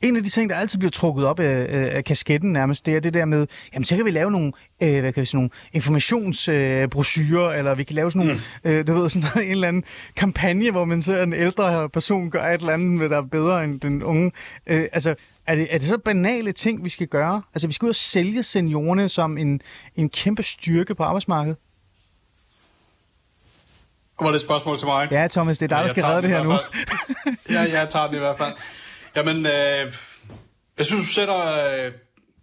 [0.01, 2.95] En af de ting, der altid bliver trukket op af, af af kasketten nærmest, det
[2.95, 4.51] er det der med, jamen så kan vi lave nogle,
[4.83, 8.69] øh, hvad kan vi sige, nogle informationsbrochurer, øh, eller vi kan lave sådan nogle, mm.
[8.69, 9.83] øh, du ved, sådan noget, en eller anden
[10.15, 13.79] kampagne, hvor man ser en ældre person gør et eller andet, der er bedre end
[13.79, 14.31] den unge.
[14.67, 15.15] Øh, altså,
[15.47, 17.41] er det, er det så banale ting, vi skal gøre?
[17.53, 19.61] Altså, vi skal ud og sælge seniorerne som en,
[19.95, 21.57] en kæmpe styrke på arbejdsmarkedet?
[24.19, 25.07] Var det et spørgsmål til mig?
[25.11, 26.51] Ja, Thomas, det er dig, der jeg skal redde det her nu.
[27.49, 28.53] ja, jeg tager den i hvert fald.
[29.15, 29.93] Jamen, øh,
[30.77, 31.91] jeg synes, du sætter, øh,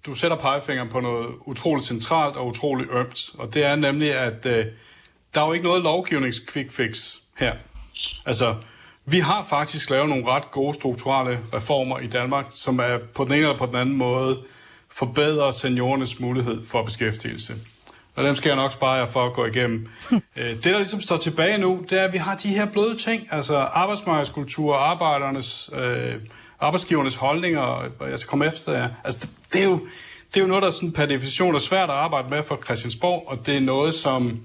[0.06, 3.30] du sætter pegefingeren på noget utroligt centralt og utroligt ømt.
[3.38, 4.66] Og det er nemlig, at øh,
[5.34, 7.54] der er jo ikke noget lovgivnings-quick fix her.
[8.26, 8.54] Altså,
[9.04, 13.32] vi har faktisk lavet nogle ret gode strukturelle reformer i Danmark, som er på den
[13.32, 14.38] ene eller på den anden måde
[14.92, 17.54] forbedrer seniorernes mulighed for beskæftigelse.
[18.20, 19.88] Og dem skal jeg nok spare jer for at gå igennem.
[20.36, 22.96] Øh, det, der ligesom står tilbage nu, det er, at vi har de her bløde
[22.96, 26.14] ting, altså arbejdsmarkedskultur, arbejdernes, øh,
[26.60, 28.88] arbejdsgivernes holdninger, og jeg skal komme efter jer.
[29.04, 29.80] Altså, det, det, er jo,
[30.34, 33.24] det er jo noget, der sådan per definition er svært at arbejde med for Christiansborg,
[33.26, 34.40] og det er noget, som,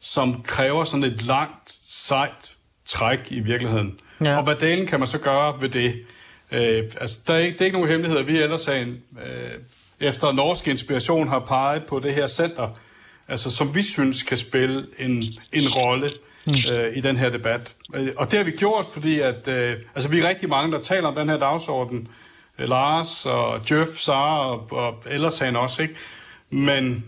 [0.00, 2.54] som kræver sådan et langt, sejt
[2.86, 4.00] træk i virkeligheden.
[4.24, 4.36] Ja.
[4.36, 5.94] Og hvad delen kan man så gøre ved det?
[6.52, 8.88] Øh, altså, der er ikke, det er ikke nogen hemmelighed, at vi ellers sagen,
[9.24, 9.50] øh,
[10.00, 12.68] efter norsk inspiration har peget på det her center,
[13.28, 16.12] altså, som vi synes kan spille en, en rolle
[16.46, 16.54] mm.
[16.70, 17.74] øh, i den her debat.
[17.94, 20.80] Øh, Og det har vi gjort, fordi at, øh, altså, vi er rigtig mange, der
[20.80, 22.08] taler om den her dagsorden.
[22.58, 25.94] Øh, Lars og Jeff, Sara og, og ellers han også, ikke?
[26.50, 27.04] Men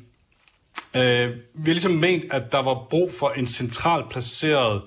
[0.96, 4.82] øh, vi har ligesom ment, at der var brug for en centralt placeret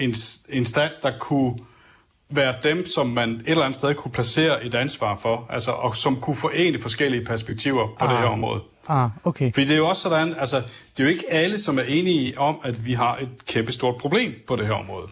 [0.00, 1.58] ins- instans, der kunne
[2.30, 5.96] være dem, som man et eller andet sted kunne placere et ansvar for, altså, og
[5.96, 8.10] som kunne forene forskellige perspektiver på ah.
[8.10, 8.60] det her område.
[8.90, 9.52] Ah, okay.
[9.52, 10.56] Fordi det er jo også sådan, altså,
[10.90, 13.94] det er jo ikke alle, som er enige om, at vi har et kæmpe stort
[14.00, 15.06] problem på det her område.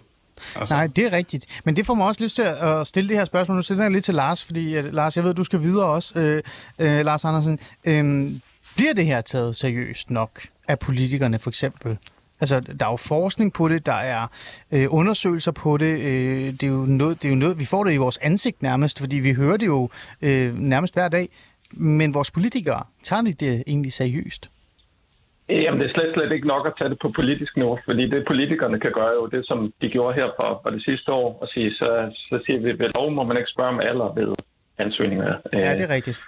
[0.57, 1.61] Altså, Nej, det er rigtigt.
[1.65, 3.57] Men det får mig også lyst til at stille det her spørgsmål.
[3.57, 6.19] Nu stiller jeg lidt til Lars, fordi at, Lars, jeg ved, du skal videre også.
[6.19, 6.43] Øh,
[6.79, 8.31] øh, Lars Andersen, øh,
[8.77, 11.99] bliver det her taget seriøst nok af politikerne for eksempel?
[12.41, 14.27] Altså, der er jo forskning på det, der er
[14.73, 16.01] øh, undersøgelser på det.
[16.01, 18.63] Øh, det, er jo noget, det er jo noget, vi får det i vores ansigt
[18.63, 19.91] nærmest, fordi vi hører det jo
[20.23, 21.29] øh, nærmest hver dag.
[21.73, 24.51] Men vores politikere, tager de det egentlig seriøst?
[25.49, 28.25] Jamen, det er slet, slet ikke nok at tage det på politisk niveau, fordi det
[28.27, 31.49] politikerne kan gøre jo det, som de gjorde her for, for det sidste år, og
[31.49, 34.35] sige, så, så siger vi, ved lov må man ikke spørge om alder ved
[34.79, 35.37] ansøgninger.
[35.53, 36.21] Ja, det er rigtigt.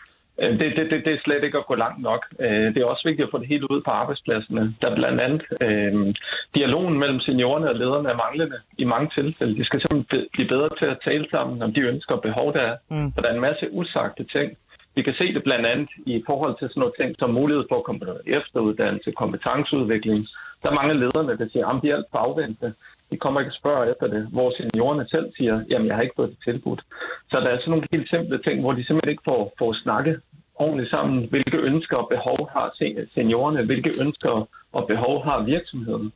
[0.42, 2.26] Øh, det, det, det, det er slet ikke at gå langt nok.
[2.40, 4.74] Øh, det er også vigtigt at få det helt ud på arbejdspladserne.
[4.80, 6.14] Der er blandt andet øh,
[6.54, 9.54] dialogen mellem seniorerne og lederne er manglende i mange tilfælde.
[9.54, 12.60] De skal simpelthen blive bedre til at tale sammen om de ønsker og behov, der
[12.60, 12.76] er.
[12.90, 13.12] Mm.
[13.12, 14.56] For der er en masse usagte ting.
[14.94, 17.76] Vi kan se det blandt andet i forhold til sådan noget ting som mulighed for
[17.78, 20.26] at komme på efteruddannelse, kompetenceudvikling.
[20.62, 22.72] Der er mange lederne, der siger, at de er alt for.
[23.10, 26.16] De kommer ikke og spørger efter det, hvor seniorerne selv siger, jamen jeg har ikke
[26.16, 26.82] fået det tilbudt.
[27.30, 30.20] Så der er sådan nogle helt simple ting, hvor de simpelthen ikke får, får snakket
[30.54, 31.28] ordentligt sammen.
[31.30, 32.66] Hvilke ønsker og behov har
[33.14, 33.64] seniorerne?
[33.64, 36.12] Hvilke ønsker og behov har virksomheden?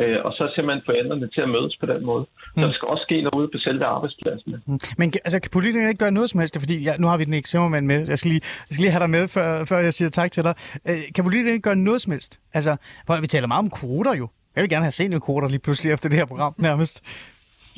[0.00, 2.24] Øh, og så simpelthen forældrene til at mødes på den måde.
[2.42, 2.62] Så mm.
[2.62, 4.54] der skal også ske noget ude på selve arbejdspladsen.
[4.66, 4.78] Mm.
[4.98, 6.58] Men altså, kan politikerne ikke gøre noget som helst?
[6.58, 8.08] Fordi ja, nu har vi den ikke Zimmermann med.
[8.08, 10.44] Jeg skal, lige, jeg skal lige have dig med, før, før jeg siger tak til
[10.44, 10.54] dig.
[10.88, 12.40] Øh, kan politikerne ikke gøre noget som helst?
[12.54, 12.76] Altså,
[13.20, 14.28] vi taler meget om kvoter jo.
[14.54, 17.02] Jeg vil gerne have seniorkvoter lige pludselig efter det her program nærmest.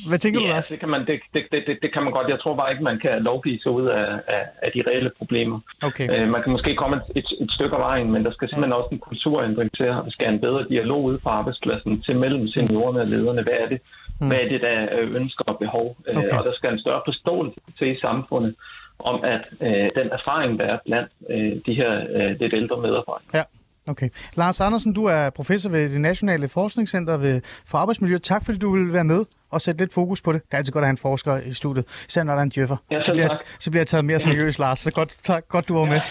[0.07, 0.67] Hvad tænker ja, du, Lars?
[0.67, 2.27] det kan man, det, det, det, det kan man godt.
[2.27, 5.59] Jeg tror bare ikke, man kan lovgive sig ud af, af, af de reelle problemer.
[5.83, 6.07] Okay.
[6.11, 8.89] Øh, man kan måske komme et, et, stykke af vejen, men der skal simpelthen også
[8.91, 12.99] en kulturændring til, at vi skal en bedre dialog ud på arbejdspladsen til mellem seniorerne
[13.01, 13.43] og lederne.
[13.43, 13.81] Hvad er det,
[14.21, 14.27] mm.
[14.27, 14.87] hvad er det der
[15.19, 15.97] ønsker og behov?
[16.07, 16.37] Øh, okay.
[16.37, 18.55] Og der skal en større forståelse til i samfundet
[18.99, 23.29] om, at øh, den erfaring, der er blandt øh, de her øh, lidt ældre medarbejdere.
[23.33, 23.43] Ja.
[23.89, 24.09] Okay.
[24.35, 28.17] Lars Andersen, du er professor ved det Nationale Forskningscenter ved, for Arbejdsmiljø.
[28.17, 30.41] Tak fordi du vil være med og sætte lidt fokus på det.
[30.43, 32.49] Det er altid godt at have en forsker i studiet, især når der er en
[32.49, 32.77] djøffer.
[32.91, 34.79] Ja, så, bliver jeg, så bliver jeg taget mere seriøst, Lars.
[34.79, 36.01] Så godt, tak, godt du var med.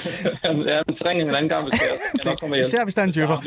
[0.44, 0.52] ja,
[0.86, 2.62] men ring en anden gang, hvis jeg, nok kommer hjem.
[2.62, 3.40] Især hvis der er en djøffer.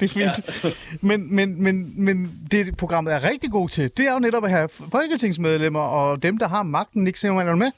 [0.00, 0.64] det er fint.
[0.64, 0.70] Ja.
[1.00, 4.50] men, men, men, men det programmet er rigtig god til, det er jo netop at
[4.50, 7.04] have folketingsmedlemmer og dem, der har magten.
[7.04, 7.70] Nick Simmermann, er du med?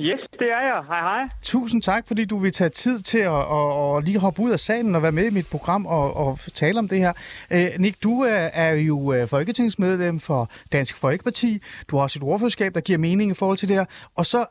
[0.00, 0.82] Yes, det er jeg.
[0.88, 1.28] Hej, hej.
[1.42, 4.60] Tusind tak, fordi du vil tage tid til at, at, at lige hoppe ud af
[4.60, 7.12] salen og være med i mit program og, og tale om det her.
[7.52, 11.62] Øh, Nick, du er, er jo øh, folketingsmedlem for Dansk Folkeparti.
[11.88, 13.84] Du har også et ordførerskab, der giver mening i forhold til det her.
[14.14, 14.46] Og så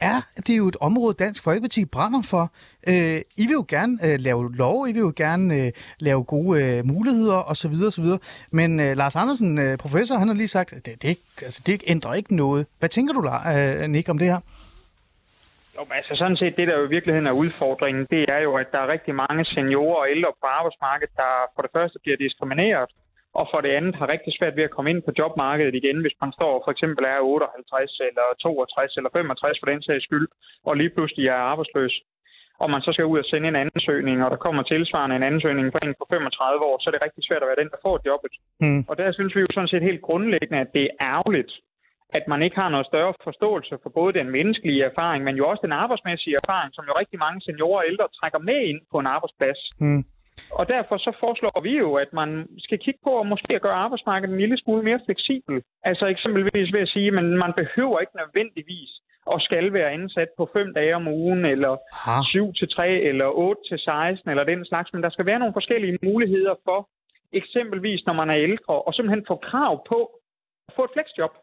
[0.00, 2.52] er det jo et område, Dansk Folkeparti brænder for.
[2.88, 6.62] Øh, I vil jo gerne øh, lave lov, I vil jo gerne øh, lave gode
[6.62, 7.72] øh, muligheder osv.
[7.86, 8.04] osv.
[8.50, 11.82] Men øh, Lars Andersen, øh, professor, han har lige sagt, at det, det, altså, det
[11.86, 12.66] ændrer ikke noget.
[12.78, 14.40] Hvad tænker du, øh, Nick, om det her?
[15.78, 18.68] Jo, altså sådan set, det der jo i virkeligheden er udfordringen, det er jo, at
[18.72, 22.90] der er rigtig mange seniorer og ældre på arbejdsmarkedet, der for det første bliver diskrimineret,
[23.38, 26.16] og for det andet har rigtig svært ved at komme ind på jobmarkedet igen, hvis
[26.22, 30.28] man står for eksempel er 58 eller 62 eller 65 for den sags skyld,
[30.68, 31.94] og lige pludselig er arbejdsløs
[32.62, 35.66] og man så skal ud og sende en ansøgning, og der kommer tilsvarende en ansøgning
[35.72, 37.96] for en på 35 år, så er det rigtig svært at være den, der får
[38.10, 38.32] jobbet.
[38.64, 38.82] Mm.
[38.88, 41.52] Og der synes vi jo sådan set helt grundlæggende, at det er ærgerligt,
[42.16, 45.62] at man ikke har noget større forståelse for både den menneskelige erfaring, men jo også
[45.64, 49.06] den arbejdsmæssige erfaring, som jo rigtig mange seniorer og ældre trækker med ind på en
[49.06, 49.60] arbejdsplads.
[49.80, 50.04] Mm.
[50.58, 53.82] Og derfor så foreslår vi jo, at man skal kigge på at måske at gøre
[53.84, 55.62] arbejdsmarkedet en lille smule mere fleksibel.
[55.82, 58.90] Altså eksempelvis ved at sige, at man behøver ikke nødvendigvis
[59.32, 62.22] at skal være ansat på fem dage om ugen, eller Aha.
[62.22, 64.92] 7 til 3, eller 8 til 16, eller den slags.
[64.92, 66.88] Men der skal være nogle forskellige muligheder for,
[67.32, 69.98] eksempelvis når man er ældre, og simpelthen få krav på
[70.68, 71.34] at få et flexjob.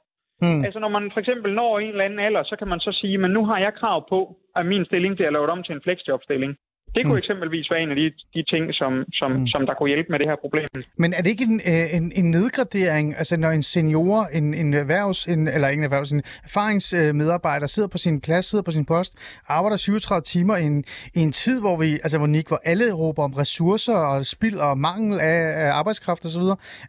[0.42, 0.66] Mm.
[0.66, 3.18] Altså når man for eksempel når en eller anden alder, så kan man så sige,
[3.18, 6.56] men nu har jeg krav på, at min stilling bliver lavet om til en flexjobstilling.
[6.96, 7.24] Det kunne mm.
[7.24, 9.48] eksempelvis være en af de, de ting, som, som, mm.
[9.48, 10.68] som der kunne hjælpe med det her problem.
[10.98, 14.74] Men er det ikke en, øh, en, en nedgradering, altså når en senior, en, en
[14.74, 18.86] erhvervs, en, eller ikke en erhvervs, en erfaringsmedarbejder sidder på sin plads, sidder på sin
[18.86, 19.14] post,
[19.48, 20.84] arbejder 37 timer i en,
[21.16, 24.58] i en tid, hvor vi, altså hvor, Nick, hvor alle råber om ressourcer og spild
[24.58, 26.42] og mangel af, af arbejdskraft osv.,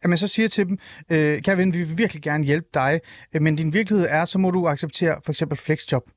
[0.02, 0.78] at man så siger til dem,
[1.12, 3.00] øh, kan vi vil virkelig gerne hjælpe dig,
[3.34, 6.02] øh, men din virkelighed er, så må du acceptere for eksempel flexjob.
[6.06, 6.10] Er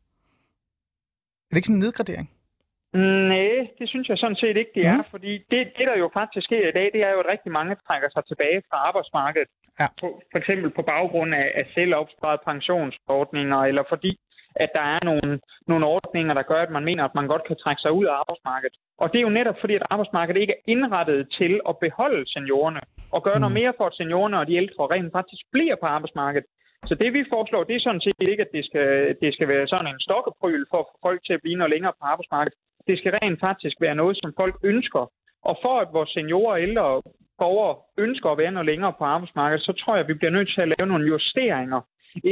[1.51, 2.29] det ikke sådan en nedgradering?
[2.93, 4.97] Nej, det synes jeg sådan set ikke, det er.
[4.97, 5.11] Mm.
[5.11, 7.75] Fordi det, det, der jo faktisk sker i dag, det er jo, at rigtig mange
[7.87, 9.49] trækker sig tilbage fra arbejdsmarkedet.
[9.79, 9.87] Ja.
[10.01, 14.11] På, for eksempel på baggrund af, af selvopsparet pensionsordninger, eller fordi
[14.55, 17.57] at der er nogle, nogle ordninger, der gør, at man mener, at man godt kan
[17.63, 18.75] trække sig ud af arbejdsmarkedet.
[18.97, 22.79] Og det er jo netop fordi, at arbejdsmarkedet ikke er indrettet til at beholde seniorerne
[23.11, 23.41] og gøre mm.
[23.41, 26.47] noget mere for, at seniorerne og de ældre rent faktisk bliver på arbejdsmarkedet.
[26.89, 29.67] Så det vi foreslår, det er sådan set ikke, at det skal, det skal være
[29.67, 32.57] sådan en stokkepryl for at få folk til at blive noget længere på arbejdsmarkedet.
[32.87, 35.11] Det skal rent faktisk være noget, som folk ønsker.
[35.49, 37.01] Og for at vores seniorer og ældre
[37.41, 37.75] borgere
[38.05, 40.61] ønsker at være noget længere på arbejdsmarkedet, så tror jeg, at vi bliver nødt til
[40.61, 41.81] at lave nogle justeringer.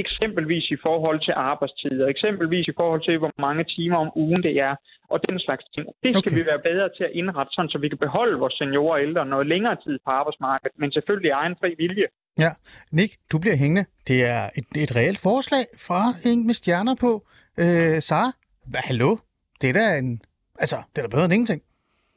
[0.04, 4.56] Eksempelvis i forhold til arbejdstider, eksempelvis i forhold til, hvor mange timer om ugen det
[4.68, 4.76] er,
[5.12, 5.88] og den slags ting.
[6.04, 6.38] Det skal okay.
[6.38, 9.26] vi være bedre til at indrette, sådan, så vi kan beholde vores seniorer og ældre
[9.26, 12.08] noget længere tid på arbejdsmarkedet, men selvfølgelig egen fri vilje.
[12.40, 12.52] Ja,
[12.92, 13.86] Nick, du bliver hængende.
[14.08, 17.12] Det er et, et reelt forslag fra en med stjerner på.
[17.58, 18.32] Øh, Sara,
[18.72, 19.18] hvad, hallo?
[19.62, 20.22] Det er da en
[20.58, 21.62] Altså, det er da bedre end ingenting.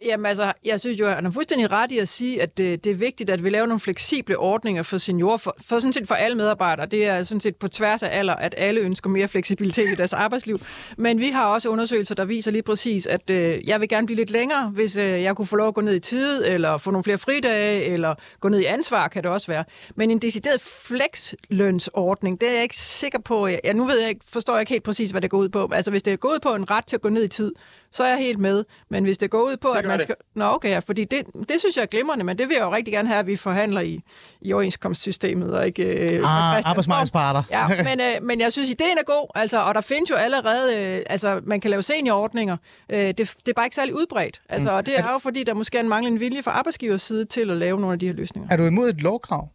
[0.04, 2.84] Jamen altså, jeg synes jo, at han er fuldstændig ret i at sige, at det,
[2.84, 6.08] det er vigtigt, at vi laver nogle fleksible ordninger for seniorer, for, for sådan set
[6.08, 6.86] for alle medarbejdere.
[6.86, 10.12] Det er sådan set på tværs af alder, at alle ønsker mere fleksibilitet i deres
[10.12, 10.58] arbejdsliv.
[10.96, 14.16] Men vi har også undersøgelser, der viser lige præcis, at øh, jeg vil gerne blive
[14.16, 16.90] lidt længere, hvis øh, jeg kunne få lov at gå ned i tid, eller få
[16.90, 19.64] nogle flere fridage, eller gå ned i ansvar, kan det også være.
[19.94, 23.46] Men en decideret flekslønsordning, det er jeg ikke sikker på.
[23.46, 25.70] Jeg, nu ved jeg ikke, forstår jeg ikke helt præcis, hvad det går ud på.
[25.72, 27.52] Altså, hvis det er gået på en ret til at gå ned i tid,
[27.92, 28.64] så er jeg helt med.
[28.88, 30.02] Men hvis det går ud på, at man det.
[30.02, 30.14] skal...
[30.34, 32.72] Nå, okay, ja, fordi det, det synes jeg er glimrende, men det vil jeg jo
[32.74, 34.00] rigtig gerne have, at vi forhandler i,
[34.40, 35.82] i overenskomstsystemet, og ikke...
[35.84, 36.70] Øh, Ah, Christiansborg.
[36.70, 37.42] arbejdsmarkedets parter.
[37.50, 40.76] Ja, men, øh, men jeg synes, ideen er god, altså, og der findes jo allerede,
[40.96, 42.56] øh, altså, man kan lave seniorordninger.
[42.90, 44.40] Øh, det, det er bare ikke særlig udbredt.
[44.48, 47.24] Altså, og det er jo fordi, der måske er en manglende vilje fra arbejdsgivers side
[47.24, 48.48] til at lave nogle af de her løsninger.
[48.50, 49.48] Er du imod et lovkrav?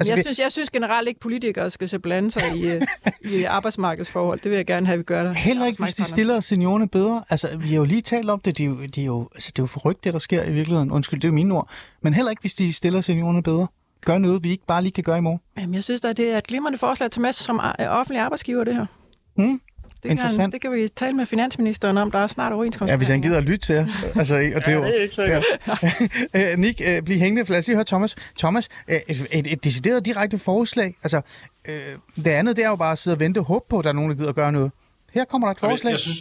[0.00, 2.82] Altså, jeg, vi- synes, jeg synes generelt ikke, politikere skal se blande sig i, øh,
[3.20, 4.40] i arbejdsmarkedsforhold.
[4.40, 5.32] Det vil jeg gerne have, at vi gør der.
[5.32, 7.24] Heller ikke, hvis de stiller seniorerne bedre.
[7.30, 8.58] Altså, vi har jo lige talt om det.
[8.58, 10.52] Det er jo, det er jo, altså, det er jo forrygt, det der sker i
[10.52, 10.90] virkeligheden.
[10.90, 11.68] Undskyld, det er jo mine ord.
[12.02, 13.66] Men heller ikke, hvis de stiller seniorerne bedre.
[14.06, 15.40] Gør noget, vi ikke bare lige kan gøre i morgen.
[15.58, 18.20] Jamen, jeg synes da, det er et glimrende forslag at med sig som øh, offentlig
[18.22, 18.86] arbejdsgiver, det her.
[19.36, 19.60] Hmm.
[19.94, 20.52] Det kan, Interessant.
[20.52, 22.10] det kan vi tale med finansministeren om.
[22.10, 22.90] Der er snart overenskomst.
[22.90, 23.86] Ja, hvis han gider at lytte til jer.
[24.18, 25.44] Altså, og det er jo, det er ikke sikkert.
[26.34, 26.52] Ja.
[26.52, 28.16] Øh, Nick, øh, bliv hængende, for lad os lige høre Thomas.
[28.38, 30.94] Thomas, øh, et, et, et decideret direkte forslag.
[31.02, 31.20] Altså,
[31.68, 31.74] øh,
[32.16, 33.90] det andet, det er jo bare at sidde og vente og håbe på, at der
[33.90, 34.72] er nogen, der gider at gøre noget.
[35.12, 35.90] Her kommer der et forslag.
[35.90, 36.18] jeg synes,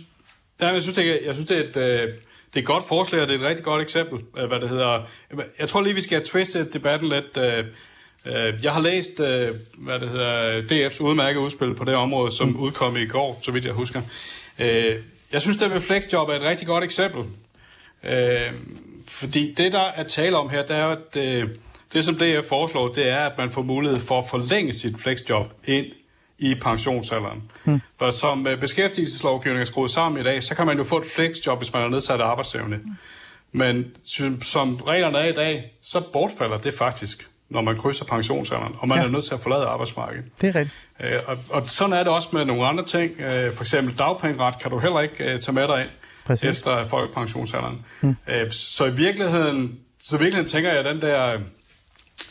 [0.62, 2.08] ja, jeg synes, det er, jeg synes, det er et, øh,
[2.48, 5.10] det er et godt forslag, og det er et rigtig godt eksempel, hvad det hedder.
[5.60, 7.38] Jeg tror lige, vi skal have twistet debatten lidt.
[8.26, 12.48] Øh, Jeg har læst, øh, hvad det hedder, DF's udmærkede udspil på det område, som
[12.48, 12.60] Mm.
[12.60, 14.02] udkom i går, så vidt jeg husker.
[14.60, 14.96] Øh,
[15.32, 17.24] Jeg synes, det med flexjob er et rigtig godt eksempel.
[19.08, 21.14] Fordi det, der er tale om her, det er, at
[21.94, 25.54] det, som DF foreslår, det er, at man får mulighed for at forlænge sit flexjob
[25.66, 25.86] ind
[26.40, 27.44] i pensionsalderen.
[27.64, 27.82] Hmm.
[28.00, 31.58] For som beskæftigelseslovgivningen er skruet sammen i dag, så kan man jo få et flexjob,
[31.60, 32.80] hvis man har nedsat arbejdsevne.
[33.52, 38.74] Men som, som reglerne er i dag, så bortfalder det faktisk, når man krydser pensionsalderen,
[38.80, 39.02] og man Ja.
[39.02, 39.08] ja.
[39.08, 40.26] er nødt til at forlade arbejdsmarkedet.
[40.41, 40.78] Det er rigtigt.
[41.00, 43.20] Øh, og, og sådan er det også med nogle andre ting.
[43.20, 45.89] Øh, for eksempel dagpengeret kan du heller ikke øh, tage med dig ind
[46.26, 46.50] Præcis.
[46.50, 47.86] efter folkepensionsalderen.
[48.02, 48.16] Hmm.
[48.28, 51.39] Øh, så i virkeligheden, så i virkeligheden tænker jeg, at den der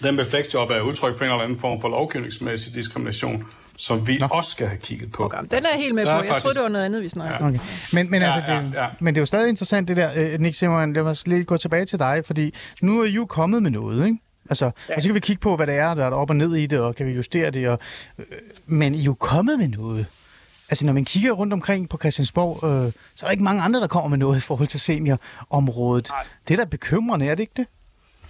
[0.03, 3.45] den med flexjob er udtryk for en eller anden form for lovgivningsmæssig diskrimination,
[3.77, 4.27] som vi Nå.
[4.31, 5.25] også skal have kigget på.
[5.25, 6.09] Okay, den er jeg helt med på.
[6.11, 7.47] Jeg er troede, faktisk- det var noget andet, vi snakkede om.
[7.49, 7.59] Okay.
[7.93, 8.89] Men, men, Ja, altså, det, ja, ja.
[9.01, 11.57] men det er jo stadig interessant det der, øh, Nick Simmermann, lad os lige gå
[11.57, 14.19] tilbage til dig, fordi nu er I jo kommet med noget, ikke?
[14.51, 14.95] Altså, ja.
[14.95, 16.67] og så kan vi kigge på, hvad det er, der er op og ned i
[16.67, 17.79] det, og kan vi justere det, og,
[18.19, 18.25] øh,
[18.67, 20.07] men I er jo kommet med noget.
[20.71, 23.81] Altså, når man kigger rundt omkring på Christiansborg, øh, så er der ikke mange andre,
[23.81, 26.09] der kommer med noget i forhold til seniorområdet.
[26.11, 26.27] Nej.
[26.49, 27.67] Det er da bekymrende, er det ikke det?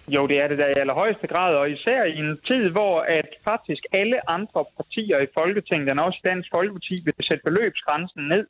[0.09, 3.29] Jo, det er det der i allerhøjeste grad, og især i en tid, hvor at
[3.45, 8.45] faktisk alle andre partier i Folketinget, og også Dansk Folkeparti, vil sætte beløbsgrænsen ned,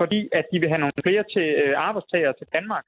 [0.00, 2.84] fordi at de vil have nogle flere til øh, arbejdstagere til Danmark.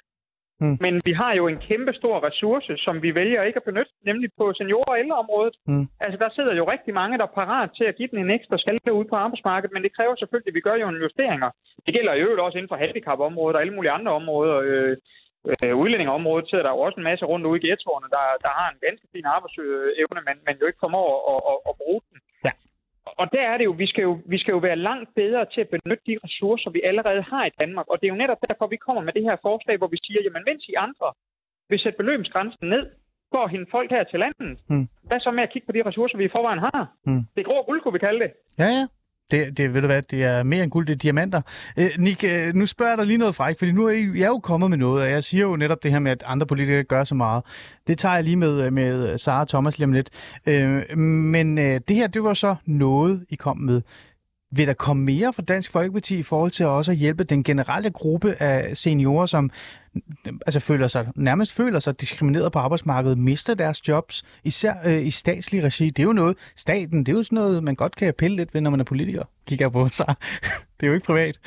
[0.62, 0.76] Mm.
[0.84, 4.28] Men vi har jo en kæmpe stor ressource, som vi vælger ikke at benytte, nemlig
[4.40, 5.56] på senior- og ældreområdet.
[5.70, 5.86] Mm.
[6.04, 8.58] Altså, der sidder jo rigtig mange, der er parat til at give den en ekstra
[8.58, 11.50] skalle ud på arbejdsmarkedet, men det kræver selvfølgelig, at vi gør jo en justeringer.
[11.86, 14.56] Det gælder øvrigt også inden for handicapområdet og alle mulige andre områder.
[14.68, 14.96] Øh,
[15.50, 18.68] øh, udlændingeområdet sidder der jo også en masse rundt ude i ghettoerne, der, der har
[18.70, 22.18] en ganske fin arbejdsevne, men, men jo ikke formår at, at, at bruge den.
[23.06, 25.60] Og der er det jo vi, skal jo, vi skal jo være langt bedre til
[25.60, 27.86] at benytte de ressourcer, vi allerede har i Danmark.
[27.88, 30.20] Og det er jo netop derfor, vi kommer med det her forslag, hvor vi siger,
[30.24, 31.08] jamen mens I andre
[31.70, 32.84] vil sætte beløbsgrænsen ned,
[33.32, 34.88] for at hente folk her til landet, Mm.
[35.08, 36.82] hvad så med at kigge på de ressourcer, vi i forvejen har?
[37.06, 37.22] Mm.
[37.34, 38.30] Det er grå guld, kunne vi kalde det.
[38.58, 38.84] Ja, ja.
[39.32, 41.40] Det, det, ved du hvad, det er mere end guld, det er diamanter.
[41.76, 44.22] Øh, Nick, øh, nu spørger jeg dig lige noget frækt, fordi nu er I, jeg
[44.22, 46.46] er jo kommet med noget, og jeg siger jo netop det her med, at andre
[46.46, 47.42] politikere gør så meget.
[47.86, 50.10] Det tager jeg lige med, øh, med Sara og Thomas lige om lidt.
[50.46, 53.82] Øh, men øh, det her, det var så noget, I kom med.
[54.54, 57.90] Vil der komme mere fra Dansk Folkeparti i forhold til også at hjælpe den generelle
[57.90, 59.50] gruppe af seniorer, som
[60.46, 65.10] altså føler sig, nærmest føler sig diskrimineret på arbejdsmarkedet, mister deres jobs, især øh, i
[65.10, 65.90] statslig regi.
[65.90, 68.54] Det er jo noget, staten, det er jo sådan noget, man godt kan pille lidt
[68.54, 70.06] ved, når man er politiker, kigger på sig.
[70.80, 71.38] det er jo ikke privat.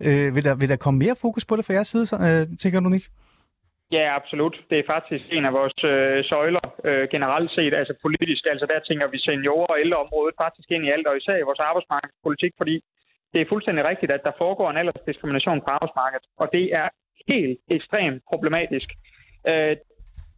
[0.00, 2.56] Øh, vil, der, vil der komme mere fokus på det fra jeres side, så, øh,
[2.58, 3.10] tænker du, Nick?
[3.92, 4.56] Ja, absolut.
[4.70, 8.42] Det er faktisk en af vores øh, søjler øh, generelt set, altså politisk.
[8.52, 11.58] Altså der tænker vi seniorer og ældreområdet faktisk ind i alt, og især i vores
[11.68, 12.76] arbejdsmarkedspolitik, fordi
[13.32, 16.88] det er fuldstændig rigtigt, at der foregår en aldersdiskrimination på arbejdsmarkedet, og det er
[17.28, 18.88] helt ekstremt problematisk.
[19.48, 19.76] Øh,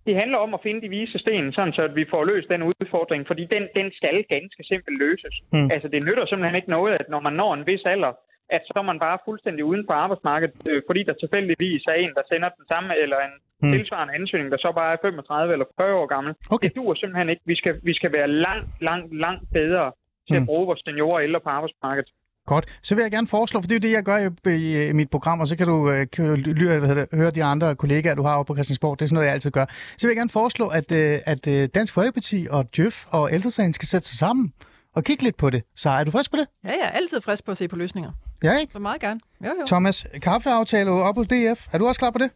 [0.06, 2.62] det handler om at finde de vise sten, sådan så at vi får løst den
[2.62, 5.34] udfordring, fordi den, den skal ganske simpelt løses.
[5.52, 5.70] Mm.
[5.74, 8.12] Altså det nytter simpelthen ikke noget, at når man når en vis alder,
[8.56, 12.12] at så er man bare fuldstændig uden for arbejdsmarkedet, øh, fordi der tilfældigvis er en,
[12.18, 13.68] der sender den samme, eller en Mm.
[13.68, 13.72] mm.
[13.76, 16.32] tilsvarende ansøgning, der så bare er 35 eller 40 år gammel.
[16.54, 16.68] Okay.
[16.68, 17.42] Det duer simpelthen ikke.
[17.52, 19.86] Vi skal, vi skal være langt, langt, langt bedre
[20.28, 20.42] til Mm.
[20.42, 22.10] at bruge vores seniorer og ældre på arbejdsmarkedet.
[22.46, 22.64] Godt.
[22.82, 24.26] Så vil jeg gerne foreslå, for det er jo det, jeg gør i,
[24.64, 27.18] i, i mit program, og så kan du, øh, kan du lyre, hvad hedder det,
[27.18, 28.98] høre de andre kollegaer, du har oppe på Christiansborg.
[28.98, 29.66] Det er sådan noget, jeg altid gør.
[29.98, 33.72] Så vil jeg gerne foreslå, at, øh, at øh, Dansk Folkeparti og Djøf og Ældresagen
[33.72, 34.52] skal sætte sig sammen
[34.96, 35.62] og kigge lidt på det.
[35.74, 36.46] Så er du frisk på det?
[36.64, 38.12] Ja, jeg er altid frisk på at se på løsninger.
[38.42, 38.72] Ja, ikke?
[38.72, 39.20] Så meget gerne.
[39.44, 39.66] Jo, jo.
[39.66, 41.66] Thomas, kaffeaftale op hos DF.
[41.72, 42.30] Er du også klar på det?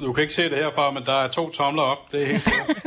[0.00, 1.98] Du kan ikke se det herfra, men der er to tomler op.
[2.12, 2.68] Det er helt sikkert.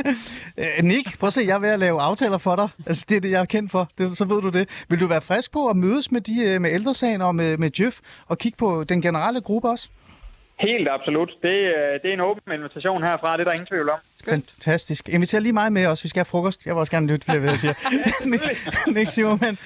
[0.58, 2.68] Øh, Nick, prøv at se, jeg er ved at lave aftaler for dig.
[2.86, 3.88] Altså, det er det, jeg er kendt for.
[3.98, 4.68] Det, så ved du det.
[4.88, 7.70] Vil du være frisk på at mødes med, de, øh, med ældresagen og med, med
[7.80, 9.88] Jeff og kigge på den generelle gruppe også?
[10.60, 11.30] Helt absolut.
[11.42, 13.98] Det, øh, det er en åben invitation herfra, det er der ingen tvivl om.
[14.24, 15.08] Fantastisk.
[15.08, 16.04] Inviter lige mig med også.
[16.04, 16.66] Vi skal have frokost.
[16.66, 17.74] Jeg vil også gerne lytte, hvad jeg sige.
[18.30, 18.44] Nick,
[18.86, 19.56] Nick Simmermann,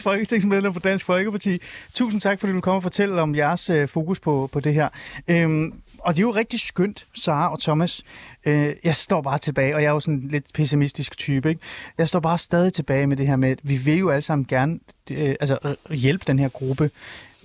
[0.00, 1.58] folketingsmedlem for Dansk Folkeparti.
[1.94, 4.88] Tusind tak, fordi du kom og fortælle om jeres øh, fokus på, på det her.
[5.28, 5.74] Øhm,
[6.06, 8.04] og det er jo rigtig skønt, Sara og Thomas.
[8.44, 11.48] Øh, jeg står bare tilbage, og jeg er jo sådan en lidt pessimistisk type.
[11.48, 11.60] Ikke?
[11.98, 14.46] Jeg står bare stadig tilbage med det her med, at vi vil jo alle sammen
[14.46, 14.78] gerne
[15.10, 16.90] øh, altså, øh, hjælpe den her gruppe.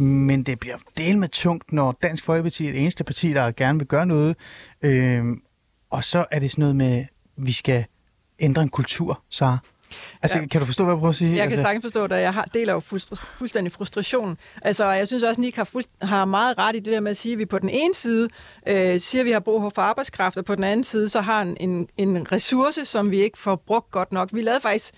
[0.01, 3.79] Men det bliver del med tungt, når Dansk Folkeparti er det eneste parti, der gerne
[3.79, 4.35] vil gøre noget.
[4.81, 5.25] Øh,
[5.89, 7.85] og så er det sådan noget med, at vi skal
[8.39, 9.57] ændre en kultur, Sara.
[10.21, 10.45] Altså, ja.
[10.45, 11.29] kan du forstå, hvad jeg prøver at sige?
[11.29, 12.15] Jeg kan altså, sagtens forstå det.
[12.15, 14.37] Jeg har, deler jo fuldst- fuldstændig frustration.
[14.61, 17.11] Altså, jeg synes også, at Nick har, fuld, har meget ret i det der med
[17.11, 18.29] at sige, at vi på den ene side
[18.67, 21.41] øh, siger, at vi har brug for arbejdskraft, og på den anden side så har
[21.41, 24.29] en, en, en ressource, som vi ikke får brugt godt nok.
[24.33, 24.93] Vi lavede faktisk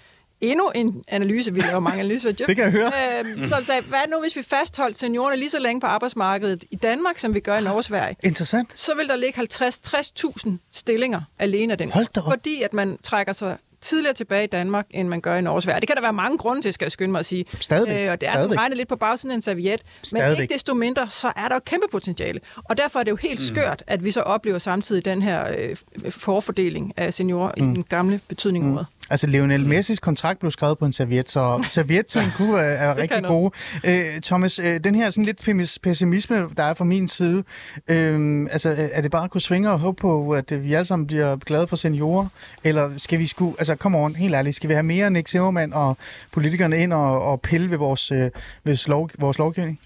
[0.51, 2.91] endnu en analyse, vi laver mange analyser af Det kan jeg høre.
[3.25, 6.75] øh, som sagde, hvad nu hvis vi fastholdt seniorerne lige så længe på arbejdsmarkedet i
[6.75, 8.15] Danmark, som vi gør i Norge og Sverige?
[8.23, 8.79] Interessant.
[8.79, 11.91] så vil der ligge 50-60.000 stillinger alene af den.
[11.91, 12.31] Hold da op.
[12.31, 15.63] Fordi at man trækker sig tidligere tilbage i Danmark, end man gør i Norge og
[15.63, 15.79] Sverige.
[15.81, 17.45] Det kan der være mange grunde til, skal jeg skynde mig at sige.
[17.59, 18.05] Stadigvæk.
[18.05, 19.81] Øh, og det er sådan regnet lidt på bagsiden af en serviet.
[20.13, 22.39] Men ikke desto mindre, så er der jo kæmpe potentiale.
[22.63, 23.55] Og derfor er det jo helt Mm.
[23.55, 25.75] skørt, at vi så oplever samtidig den her øh,
[26.09, 27.71] forfordeling af seniorer mm.
[27.71, 28.77] i den gamle betydning mm.
[29.09, 33.23] Altså, Lionel Messis kontrakt blev skrevet på en serviet, så serviettingen kunne være, er rigtig
[33.23, 33.51] gode.
[33.83, 35.43] Øh, Thomas, øh, den her sådan lidt
[35.83, 37.43] pessimisme, der er fra min side,
[37.87, 40.73] øh, altså, øh, er det bare at kunne svinge og håbe på, at øh, vi
[40.73, 42.27] alle sammen bliver glade for seniorer?
[42.63, 45.73] Eller skal vi sku, altså, come on, helt ærligt, skal vi have mere Nick Simmermann
[45.73, 45.97] og
[46.31, 48.29] politikerne ind og, og pille ved vores, øh,
[48.63, 49.79] ved lov, vores lovgivning?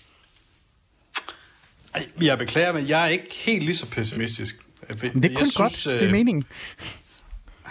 [1.96, 4.56] Ej, Jeg beklager, men jeg er ikke helt lige så pessimistisk.
[5.14, 6.46] Men det er kun godt, det er meningen.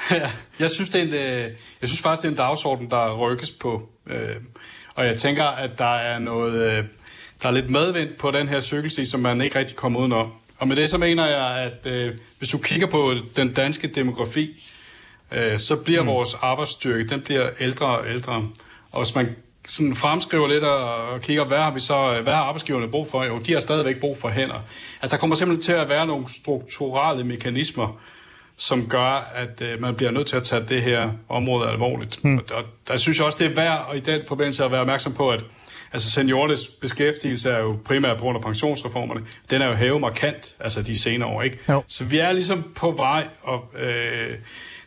[0.60, 3.50] Jeg synes, det er en, øh, jeg synes faktisk, det er en dagsorden, der rykkes
[3.50, 3.88] på.
[4.06, 4.36] Øh,
[4.94, 6.84] og jeg tænker, at der er noget, øh,
[7.42, 10.32] der er lidt medvind på den her cykelsti, som man ikke rigtig kommer udenom.
[10.58, 14.64] Og med det så mener jeg, at øh, hvis du kigger på den danske demografi,
[15.32, 16.08] øh, så bliver mm.
[16.08, 18.48] vores arbejdsstyrke, den bliver ældre og ældre.
[18.92, 19.36] Og hvis man
[19.66, 23.24] sådan fremskriver lidt og, og kigger, hvad har vi så, hvad har arbejdsgiverne brug for?
[23.24, 24.60] Jo, de har stadigvæk brug for hænder.
[25.02, 28.00] Altså, der kommer simpelthen til at være nogle strukturelle mekanismer,
[28.56, 32.24] som gør, at øh, man bliver nødt til at tage det her område alvorligt.
[32.24, 32.38] Mm.
[32.38, 34.80] Og der, der synes jeg også, det er værd og i den forbindelse at være
[34.80, 35.40] opmærksom på, at
[35.92, 39.20] altså seniorernes beskæftigelse er jo primært på grund af pensionsreformerne.
[39.50, 41.58] Den er jo hævet markant, altså de senere år, ikke?
[41.68, 41.82] Jo.
[41.86, 44.34] Så vi er ligesom på vej, og øh,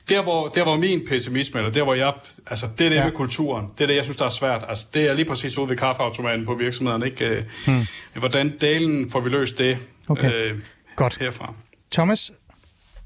[0.09, 2.13] der, hvor, der hvor min pessimisme, eller der hvor jeg,
[2.47, 3.03] altså det er det Ja.
[3.03, 4.65] med kulturen, det er det, jeg synes, der er svært.
[4.67, 7.45] Altså det er lige præcis ude ved kaffeautomaten på virksomheden, ikke?
[7.67, 7.81] Hmm.
[8.13, 9.77] Hvordan delen får vi løst det
[10.09, 10.33] Okay.
[10.33, 10.59] øh,
[10.95, 11.17] Godt.
[11.19, 11.53] herfra?
[11.91, 12.31] Thomas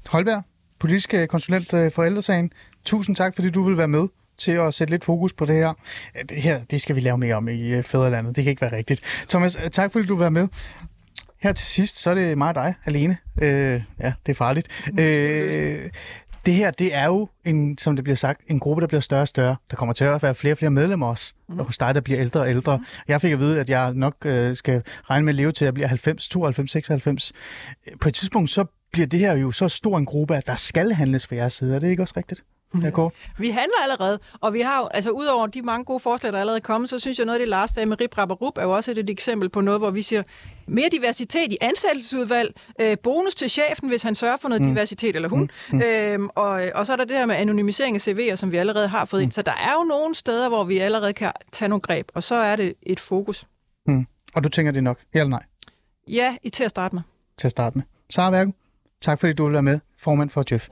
[0.08, 0.42] Holberg,
[0.84, 2.50] politisk øh, konsulent øh, for ældresagen.
[2.84, 4.08] Tusind tak, fordi du vil være med
[4.38, 5.72] til at sætte lidt fokus på det her.
[6.28, 8.36] Det her, det skal vi lave mere om i øh, Fæderlandet.
[8.36, 9.24] Det kan ikke være rigtigt.
[9.28, 10.48] Thomas, øh, tak fordi du vil være med.
[11.40, 13.16] Her til sidst, så er det mig og dig alene.
[13.42, 14.68] Øh, ja, det er farligt.
[14.98, 15.90] Øh,
[16.46, 19.22] det her, det er jo, en, som det bliver sagt, en gruppe, der bliver større
[19.22, 19.56] og større.
[19.70, 21.34] Der kommer til at være flere og flere medlemmer også.
[21.48, 21.58] Mm.
[21.58, 22.84] Og hos dig, der bliver ældre og ældre.
[23.08, 25.66] Jeg fik at vide, at jeg nok øh, skal regne med at leve til, at
[25.66, 27.32] jeg bliver 90, 92, 96.
[28.00, 28.64] På et tidspunkt, så
[28.94, 31.74] bliver det her jo så stor en gruppe, at der skal handles fra jeres side.
[31.74, 32.44] Er det ikke også rigtigt?
[32.82, 33.12] Ja, kort.
[33.38, 36.40] Vi handler allerede, og vi har jo, altså udover de mange gode forslag, der er
[36.40, 38.70] allerede kommet, så synes jeg noget af det, Lars sagde med Rip Rup, er jo
[38.70, 40.22] også et, et eksempel på noget, hvor vi siger
[40.66, 44.68] mere diversitet i ansættelsesudvalg, øh, bonus til chefen, hvis han sørger for noget mm.
[44.68, 45.82] diversitet, eller hun, mm.
[45.82, 48.88] øhm, og, og så er der det her med anonymisering af CV'er, som vi allerede
[48.88, 49.32] har fået ind.
[49.32, 52.34] Så der er jo nogle steder, hvor vi allerede kan tage nogle greb, og så
[52.34, 53.46] er det et fokus.
[53.86, 54.06] Mm.
[54.34, 54.98] Og du tænker det nok?
[55.14, 55.42] Ja eller nej?
[56.08, 57.02] Ja, i til at starte med.
[57.38, 57.84] Til at starte med.
[58.10, 58.54] Sara Værken,
[59.02, 59.80] tak fordi du vil være med.
[60.00, 60.68] Formand for Jeff.